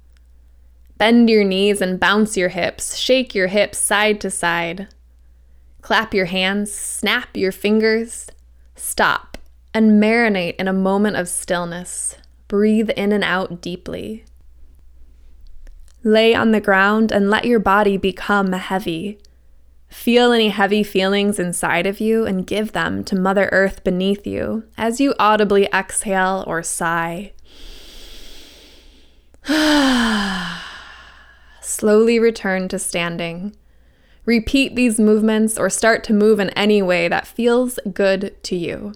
Bend 0.97 1.29
your 1.29 1.43
knees 1.43 1.81
and 1.81 1.99
bounce 1.99 2.37
your 2.37 2.49
hips, 2.49 2.95
shake 2.97 3.33
your 3.35 3.47
hips 3.47 3.77
side 3.77 4.21
to 4.21 4.29
side. 4.29 4.87
Clap 5.81 6.13
your 6.13 6.25
hands, 6.25 6.73
snap 6.73 7.35
your 7.35 7.51
fingers, 7.51 8.29
stop, 8.75 9.37
and 9.73 10.01
marinate 10.01 10.55
in 10.55 10.67
a 10.67 10.73
moment 10.73 11.17
of 11.17 11.27
stillness. 11.27 12.15
Breathe 12.47 12.89
in 12.91 13.11
and 13.11 13.23
out 13.23 13.61
deeply. 13.61 14.23
Lay 16.03 16.35
on 16.35 16.51
the 16.51 16.61
ground 16.61 17.11
and 17.11 17.29
let 17.29 17.45
your 17.45 17.59
body 17.59 17.97
become 17.97 18.51
heavy. 18.51 19.17
Feel 19.87 20.31
any 20.31 20.49
heavy 20.49 20.83
feelings 20.83 21.39
inside 21.39 21.85
of 21.85 21.99
you 21.99 22.25
and 22.25 22.47
give 22.47 22.71
them 22.71 23.03
to 23.05 23.15
Mother 23.15 23.49
Earth 23.51 23.83
beneath 23.83 24.25
you 24.25 24.63
as 24.77 24.99
you 24.99 25.13
audibly 25.19 25.65
exhale 25.65 26.43
or 26.47 26.63
sigh. 26.63 27.31
Slowly 31.61 32.19
return 32.19 32.67
to 32.69 32.79
standing. 32.79 33.55
Repeat 34.25 34.75
these 34.75 34.99
movements 34.99 35.57
or 35.57 35.69
start 35.69 36.03
to 36.05 36.13
move 36.13 36.39
in 36.39 36.49
any 36.51 36.81
way 36.81 37.07
that 37.09 37.27
feels 37.27 37.77
good 37.93 38.41
to 38.43 38.55
you. 38.55 38.93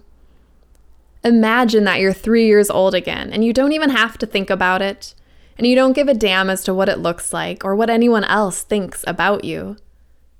Imagine 1.22 1.84
that 1.84 2.00
you're 2.00 2.14
three 2.14 2.46
years 2.46 2.70
old 2.70 2.94
again 2.94 3.30
and 3.32 3.44
you 3.44 3.52
don't 3.52 3.72
even 3.72 3.90
have 3.90 4.16
to 4.18 4.26
think 4.26 4.48
about 4.48 4.80
it, 4.80 5.14
and 5.58 5.66
you 5.66 5.74
don't 5.74 5.92
give 5.92 6.08
a 6.08 6.14
damn 6.14 6.48
as 6.48 6.62
to 6.64 6.72
what 6.72 6.88
it 6.88 7.00
looks 7.00 7.32
like 7.32 7.64
or 7.64 7.74
what 7.74 7.90
anyone 7.90 8.24
else 8.24 8.62
thinks 8.62 9.04
about 9.06 9.44
you. 9.44 9.76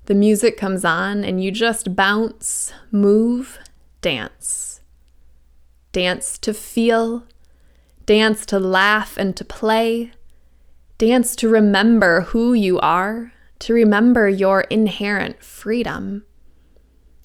The 0.05 0.15
music 0.15 0.57
comes 0.57 0.83
on 0.83 1.23
and 1.23 1.43
you 1.43 1.51
just 1.51 1.95
bounce, 1.95 2.73
move, 2.89 3.59
dance. 4.01 4.81
Dance 5.91 6.37
to 6.39 6.53
feel 6.53 7.25
Dance 8.09 8.43
to 8.47 8.57
laugh 8.57 9.17
and 9.17 9.37
to 9.37 9.45
play. 9.45 10.11
Dance 10.97 11.35
to 11.35 11.47
remember 11.47 12.21
who 12.21 12.53
you 12.53 12.79
are, 12.79 13.33
to 13.59 13.71
remember 13.71 14.27
your 14.27 14.61
inherent 14.61 15.43
freedom. 15.43 16.25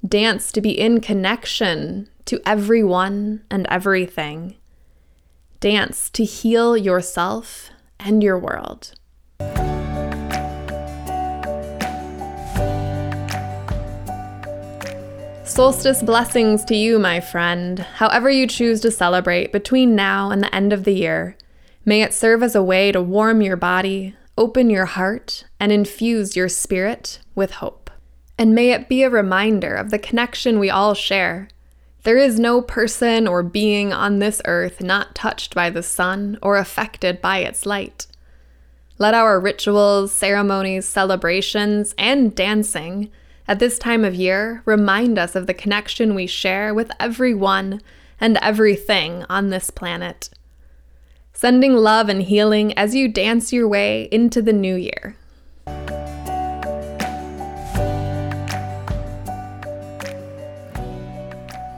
Dance 0.06 0.52
to 0.52 0.60
be 0.60 0.78
in 0.78 1.00
connection 1.00 2.10
to 2.26 2.38
everyone 2.44 3.44
and 3.50 3.66
everything. 3.70 4.58
Dance 5.58 6.10
to 6.10 6.22
heal 6.22 6.76
yourself 6.76 7.70
and 7.98 8.22
your 8.22 8.38
world. 8.38 8.92
Solstice 15.54 16.02
blessings 16.02 16.64
to 16.64 16.74
you, 16.74 16.98
my 16.98 17.20
friend, 17.20 17.78
however 17.78 18.28
you 18.28 18.44
choose 18.44 18.80
to 18.80 18.90
celebrate 18.90 19.52
between 19.52 19.94
now 19.94 20.32
and 20.32 20.42
the 20.42 20.52
end 20.52 20.72
of 20.72 20.82
the 20.82 20.94
year. 20.94 21.36
May 21.84 22.02
it 22.02 22.12
serve 22.12 22.42
as 22.42 22.56
a 22.56 22.62
way 22.62 22.90
to 22.90 23.00
warm 23.00 23.40
your 23.40 23.54
body, 23.54 24.16
open 24.36 24.68
your 24.68 24.86
heart, 24.86 25.44
and 25.60 25.70
infuse 25.70 26.34
your 26.34 26.48
spirit 26.48 27.20
with 27.36 27.52
hope. 27.52 27.88
And 28.36 28.52
may 28.52 28.72
it 28.72 28.88
be 28.88 29.04
a 29.04 29.08
reminder 29.08 29.76
of 29.76 29.92
the 29.92 29.98
connection 29.98 30.58
we 30.58 30.70
all 30.70 30.92
share. 30.92 31.46
There 32.02 32.18
is 32.18 32.40
no 32.40 32.60
person 32.60 33.28
or 33.28 33.44
being 33.44 33.92
on 33.92 34.18
this 34.18 34.42
earth 34.46 34.82
not 34.82 35.14
touched 35.14 35.54
by 35.54 35.70
the 35.70 35.84
sun 35.84 36.36
or 36.42 36.56
affected 36.56 37.22
by 37.22 37.38
its 37.38 37.64
light. 37.64 38.08
Let 38.98 39.14
our 39.14 39.38
rituals, 39.38 40.10
ceremonies, 40.10 40.84
celebrations, 40.84 41.94
and 41.96 42.34
dancing 42.34 43.12
at 43.46 43.58
this 43.58 43.78
time 43.78 44.04
of 44.04 44.14
year 44.14 44.62
remind 44.64 45.18
us 45.18 45.34
of 45.34 45.46
the 45.46 45.54
connection 45.54 46.14
we 46.14 46.26
share 46.26 46.72
with 46.72 46.90
everyone 46.98 47.82
and 48.20 48.38
everything 48.40 49.24
on 49.28 49.50
this 49.50 49.70
planet. 49.70 50.30
Sending 51.32 51.74
love 51.74 52.08
and 52.08 52.22
healing 52.22 52.72
as 52.78 52.94
you 52.94 53.08
dance 53.08 53.52
your 53.52 53.68
way 53.68 54.08
into 54.12 54.40
the 54.40 54.52
new 54.52 54.76
year. 54.76 55.16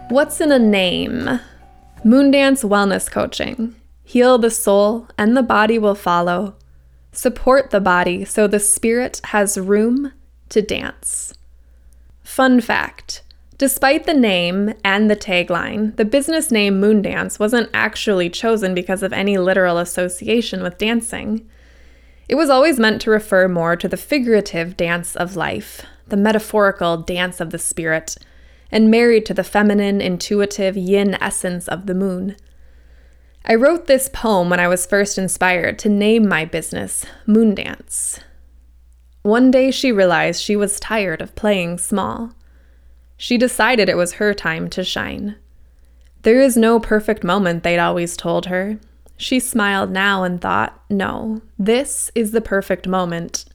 What's 0.08 0.40
in 0.40 0.52
a 0.52 0.58
name? 0.58 1.40
Moondance 2.04 2.62
Wellness 2.62 3.10
Coaching. 3.10 3.74
Heal 4.04 4.38
the 4.38 4.50
soul 4.52 5.08
and 5.18 5.36
the 5.36 5.42
body 5.42 5.80
will 5.80 5.96
follow. 5.96 6.54
Support 7.10 7.70
the 7.70 7.80
body 7.80 8.24
so 8.24 8.46
the 8.46 8.60
spirit 8.60 9.20
has 9.24 9.58
room 9.58 10.12
to 10.50 10.62
dance. 10.62 11.34
Fun 12.26 12.60
fact 12.60 13.22
Despite 13.56 14.04
the 14.04 14.12
name 14.12 14.74
and 14.84 15.08
the 15.08 15.14
tagline, 15.14 15.94
the 15.94 16.04
business 16.04 16.50
name 16.50 16.80
Moondance 16.80 17.38
wasn't 17.38 17.70
actually 17.72 18.28
chosen 18.28 18.74
because 18.74 19.04
of 19.04 19.12
any 19.12 19.38
literal 19.38 19.78
association 19.78 20.60
with 20.60 20.76
dancing. 20.76 21.48
It 22.28 22.34
was 22.34 22.50
always 22.50 22.80
meant 22.80 23.00
to 23.02 23.12
refer 23.12 23.46
more 23.46 23.76
to 23.76 23.86
the 23.86 23.96
figurative 23.96 24.76
dance 24.76 25.14
of 25.14 25.36
life, 25.36 25.82
the 26.08 26.16
metaphorical 26.16 26.96
dance 26.96 27.40
of 27.40 27.50
the 27.50 27.60
spirit, 27.60 28.16
and 28.72 28.90
married 28.90 29.24
to 29.26 29.34
the 29.34 29.44
feminine, 29.44 30.00
intuitive 30.00 30.76
yin 30.76 31.14
essence 31.20 31.68
of 31.68 31.86
the 31.86 31.94
moon. 31.94 32.34
I 33.44 33.54
wrote 33.54 33.86
this 33.86 34.10
poem 34.12 34.50
when 34.50 34.58
I 34.58 34.66
was 34.66 34.84
first 34.84 35.16
inspired 35.16 35.78
to 35.78 35.88
name 35.88 36.28
my 36.28 36.44
business 36.44 37.06
Moondance. 37.26 38.18
One 39.26 39.50
day 39.50 39.72
she 39.72 39.90
realized 39.90 40.40
she 40.40 40.54
was 40.54 40.78
tired 40.78 41.20
of 41.20 41.34
playing 41.34 41.78
small. 41.78 42.30
She 43.16 43.36
decided 43.36 43.88
it 43.88 43.96
was 43.96 44.12
her 44.22 44.32
time 44.32 44.70
to 44.70 44.84
shine. 44.84 45.34
There 46.22 46.40
is 46.40 46.56
no 46.56 46.78
perfect 46.78 47.24
moment, 47.24 47.64
they'd 47.64 47.80
always 47.80 48.16
told 48.16 48.46
her. 48.46 48.78
She 49.16 49.40
smiled 49.40 49.90
now 49.90 50.22
and 50.22 50.40
thought, 50.40 50.80
no, 50.88 51.42
this 51.58 52.08
is 52.14 52.30
the 52.30 52.40
perfect 52.40 52.86
moment. 52.86 53.46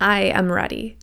I 0.00 0.22
am 0.22 0.50
ready. 0.50 0.96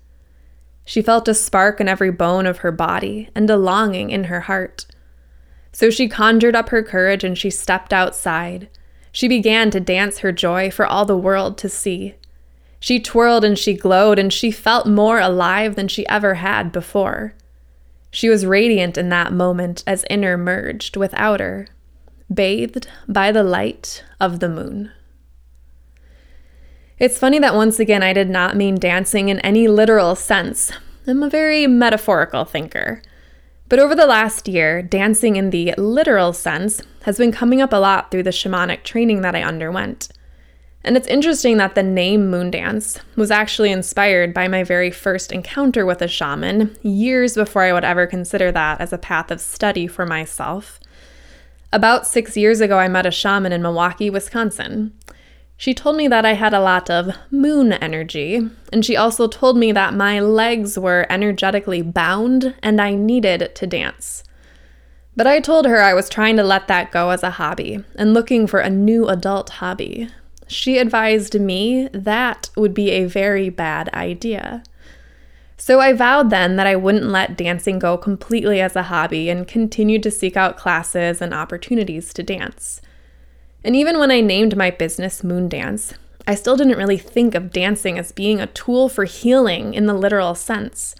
She 0.84 1.03
felt 1.03 1.27
a 1.27 1.36
spark 1.36 1.80
in 1.80 1.88
every 1.88 2.10
bone 2.10 2.47
of 2.47 2.58
her 2.60 2.71
body 2.71 3.30
and 3.36 3.47
a 3.51 3.56
longing 3.56 4.10
in 4.10 4.23
her 4.23 4.41
heart. 4.41 4.88
So 5.71 5.91
she 5.91 6.10
conjured 6.10 6.56
up 6.56 6.69
her 6.69 6.82
courage 6.82 7.23
and 7.23 7.38
she 7.38 7.51
stepped 7.51 7.93
outside. 7.93 8.67
She 9.12 9.27
began 9.27 9.69
to 9.69 9.80
dance 9.80 10.17
her 10.19 10.32
joy 10.32 10.71
for 10.71 10.88
all 10.88 11.06
the 11.06 11.15
world 11.15 11.56
to 11.60 11.69
see. 11.69 12.15
She 12.80 13.00
twirled 13.00 13.44
and 13.44 13.58
she 13.58 13.74
glowed, 13.74 14.20
and 14.20 14.32
she 14.32 14.52
felt 14.52 14.88
more 14.88 15.20
alive 15.20 15.76
than 15.76 15.88
she 15.88 16.08
ever 16.08 16.36
had 16.36 16.72
before. 16.72 17.34
She 18.12 18.30
was 18.30 18.46
radiant 18.46 18.98
in 18.98 19.10
that 19.10 19.34
moment 19.34 19.84
as 19.86 20.06
inner 20.10 20.38
merged 20.38 20.96
with 20.96 21.13
outer, 21.16 21.68
bathed 22.34 22.88
by 23.08 23.32
the 23.32 23.44
light 23.44 24.04
of 24.20 24.40
the 24.40 24.50
moon. 24.50 24.92
It's 27.00 27.20
funny 27.20 27.38
that 27.40 27.54
once 27.54 27.80
again 27.80 28.02
I 28.02 28.13
did 28.13 28.30
not 28.30 28.56
mean 28.56 28.76
dancing 28.76 29.30
in 29.30 29.40
any 29.42 29.68
literal 29.68 30.16
sense. 30.16 30.72
I'm 31.06 31.22
a 31.22 31.30
very 31.30 31.68
metaphorical 31.68 32.44
thinker. 32.44 33.02
But 33.70 33.80
over 33.80 33.94
the 33.94 34.08
last 34.08 34.48
year, 34.48 34.82
dancing 34.82 35.36
in 35.36 35.50
the 35.50 35.74
literal 35.78 36.34
sense 36.34 36.82
has 37.04 37.18
been 37.18 37.32
coming 37.32 37.62
up 37.62 37.74
a 37.74 37.78
lot 37.78 38.10
through 38.10 38.24
the 38.24 38.32
shamanic 38.32 38.84
training 38.84 39.22
that 39.22 39.36
I 39.36 39.44
underwent. 39.44 40.10
And 40.84 40.96
it's 40.96 41.08
interesting 41.08 41.58
that 41.58 41.76
the 41.76 41.84
name 41.84 42.32
Moondance 42.32 43.00
was 43.16 43.32
actually 43.32 43.72
inspired 43.72 44.34
by 44.34 44.48
my 44.48 44.63
very 44.63 44.92
first 44.92 45.32
encounter 45.32 45.86
with 45.86 46.02
a 46.02 46.08
shaman, 46.08 46.78
years 46.82 47.36
before 47.36 47.63
I 47.63 47.74
would 47.74 47.84
ever 47.84 48.08
consider 48.08 48.52
that 48.52 48.80
as 48.80 48.94
a 48.94 48.98
path 48.98 49.32
of 49.32 49.42
study 49.42 49.88
for 49.88 50.06
myself. 50.06 50.80
About 51.74 52.08
six 52.08 52.38
years 52.38 52.62
ago, 52.62 52.80
I 52.80 52.88
met 52.88 53.06
a 53.06 53.12
shaman 53.12 53.52
in 53.52 53.62
Milwaukee, 53.62 54.10
Wisconsin. 54.10 54.94
She 55.58 55.74
told 55.74 55.98
me 55.98 56.08
that 56.08 56.26
I 56.26 56.34
had 56.34 56.54
a 56.54 56.62
lot 56.62 56.90
of 56.90 57.16
moon 57.32 57.74
energy, 57.74 58.48
and 58.72 58.86
she 58.86 58.96
also 58.96 59.28
told 59.28 59.58
me 59.58 59.72
that 59.72 59.94
my 59.94 60.20
legs 60.20 60.78
were 60.78 61.08
energetically 61.10 61.82
bound 61.82 62.56
and 62.62 62.80
I 62.80 62.94
needed 62.94 63.56
to 63.56 63.68
dance. 63.68 64.24
But 65.16 65.26
I 65.26 65.40
told 65.40 65.66
her 65.66 65.82
I 65.82 65.96
was 65.96 66.10
trying 66.10 66.38
to 66.38 66.44
let 66.44 66.68
that 66.68 66.92
go 66.92 67.10
as 67.10 67.24
a 67.24 67.32
hobby 67.32 67.84
and 67.96 68.13
looking 68.13 68.46
for 68.46 68.60
a 68.60 68.70
new 68.70 69.08
adult 69.08 69.50
hobby, 69.50 70.10
she 70.47 70.77
advised 70.77 71.39
me 71.39 71.89
that 71.93 72.49
would 72.55 72.73
be 72.73 72.91
a 72.91 73.05
very 73.05 73.49
bad 73.49 73.89
idea. 73.93 74.63
So 75.57 75.79
I 75.79 75.93
vowed 75.93 76.29
then 76.29 76.55
that 76.55 76.67
I 76.67 76.75
wouldn't 76.75 77.05
let 77.05 77.38
dancing 77.38 77.79
go 77.79 77.97
completely 77.97 78.62
as 78.62 78.75
a 78.75 78.83
hobby 78.83 79.29
and 79.29 79.47
continued 79.47 80.03
to 80.03 80.12
seek 80.12 80.38
out 80.38 80.57
classes 80.57 81.21
and 81.21 81.33
opportunities 81.33 82.13
to 82.13 82.23
dance. 82.23 82.79
And 83.63 83.75
even 83.75 83.97
when 83.99 84.12
I 84.12 84.21
named 84.21 84.55
my 84.55 84.69
business 84.69 85.23
Moondance, 85.23 85.93
I 86.27 86.36
still 86.36 86.57
didn't 86.57 86.77
really 86.77 86.97
think 86.97 87.36
of 87.36 87.51
dancing 87.51 87.97
as 87.97 88.12
being 88.12 88.39
a 88.39 88.47
tool 88.47 88.88
for 88.88 89.05
healing 89.05 89.73
in 89.73 89.88
the 89.88 89.93
literal 89.93 90.36
sense. 90.36 90.95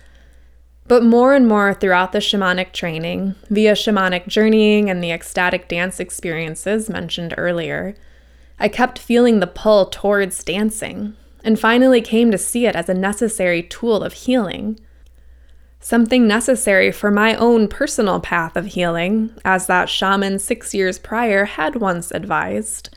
But 0.88 1.03
more 1.03 1.33
and 1.33 1.47
more 1.47 1.73
throughout 1.73 2.13
the 2.13 2.19
shamanic 2.19 2.71
training, 2.71 3.36
via 3.49 3.73
shamanic 3.73 4.27
journeying 4.27 4.89
and 4.89 5.03
the 5.03 5.12
ecstatic 5.12 5.67
dance 5.67 5.99
experiences 5.99 6.89
mentioned 6.89 7.36
earlier, 7.38 7.95
I 8.60 8.67
kept 8.67 9.00
feeling 9.00 9.39
the 9.39 9.48
pull 9.48 9.86
towards 9.86 10.43
dancing, 10.43 11.15
and 11.43 11.60
finally 11.60 12.02
came 12.02 12.32
to 12.32 12.38
see 12.38 12.65
it 12.65 12.76
as 12.76 12.89
a 12.89 12.93
necessary 12.93 13.62
tool 13.62 14.04
of 14.04 14.13
healing. 14.13 14.80
Something 15.80 16.28
necessary 16.28 16.91
for 16.91 17.12
my 17.12 17.36
own 17.36 17.67
personal 17.67 18.20
path 18.20 18.56
of 18.56 18.65
healing, 18.65 19.32
as 19.46 19.67
that 19.67 19.89
shaman 19.89 20.39
six 20.39 20.74
years 20.74 20.98
prior 20.98 21.46
had 21.46 21.76
once 21.76 22.12
advised, 22.12 22.89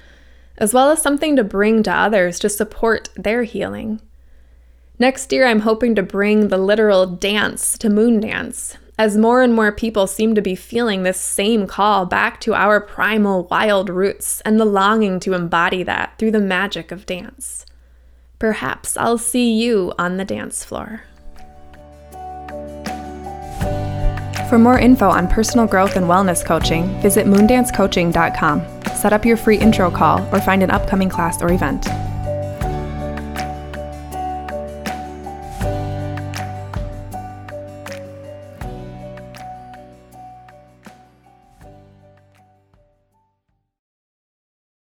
as 0.56 0.72
well 0.72 0.90
as 0.90 1.02
something 1.02 1.36
to 1.36 1.44
bring 1.44 1.82
to 1.82 1.92
others 1.92 2.38
to 2.38 2.48
support 2.48 3.10
their 3.14 3.42
healing. 3.42 4.00
Next 4.98 5.32
year, 5.32 5.46
I'm 5.46 5.60
hoping 5.60 5.94
to 5.94 6.02
bring 6.02 6.48
the 6.48 6.58
literal 6.58 7.06
dance 7.06 7.78
to 7.78 7.88
Moondance 7.88 8.76
as 9.00 9.16
more 9.16 9.40
and 9.40 9.54
more 9.54 9.72
people 9.72 10.06
seem 10.06 10.34
to 10.34 10.42
be 10.42 10.54
feeling 10.54 11.04
this 11.04 11.18
same 11.18 11.66
call 11.66 12.04
back 12.04 12.38
to 12.38 12.52
our 12.52 12.82
primal 12.82 13.44
wild 13.44 13.88
roots 13.88 14.42
and 14.42 14.60
the 14.60 14.64
longing 14.66 15.18
to 15.18 15.32
embody 15.32 15.82
that 15.82 16.12
through 16.18 16.30
the 16.30 16.38
magic 16.38 16.92
of 16.92 17.06
dance. 17.06 17.64
Perhaps 18.38 18.98
I'll 18.98 19.16
see 19.16 19.54
you 19.54 19.94
on 19.98 20.18
the 20.18 20.24
dance 20.26 20.66
floor. 20.66 21.04
For 24.50 24.58
more 24.58 24.78
info 24.78 25.08
on 25.08 25.28
personal 25.28 25.66
growth 25.66 25.96
and 25.96 26.04
wellness 26.04 26.44
coaching, 26.44 27.00
visit 27.00 27.24
moondancecoaching.com. 27.24 28.82
Set 28.96 29.14
up 29.14 29.24
your 29.24 29.38
free 29.38 29.56
intro 29.56 29.90
call 29.90 30.20
or 30.30 30.42
find 30.42 30.62
an 30.62 30.70
upcoming 30.70 31.08
class 31.08 31.40
or 31.40 31.50
event. 31.50 31.86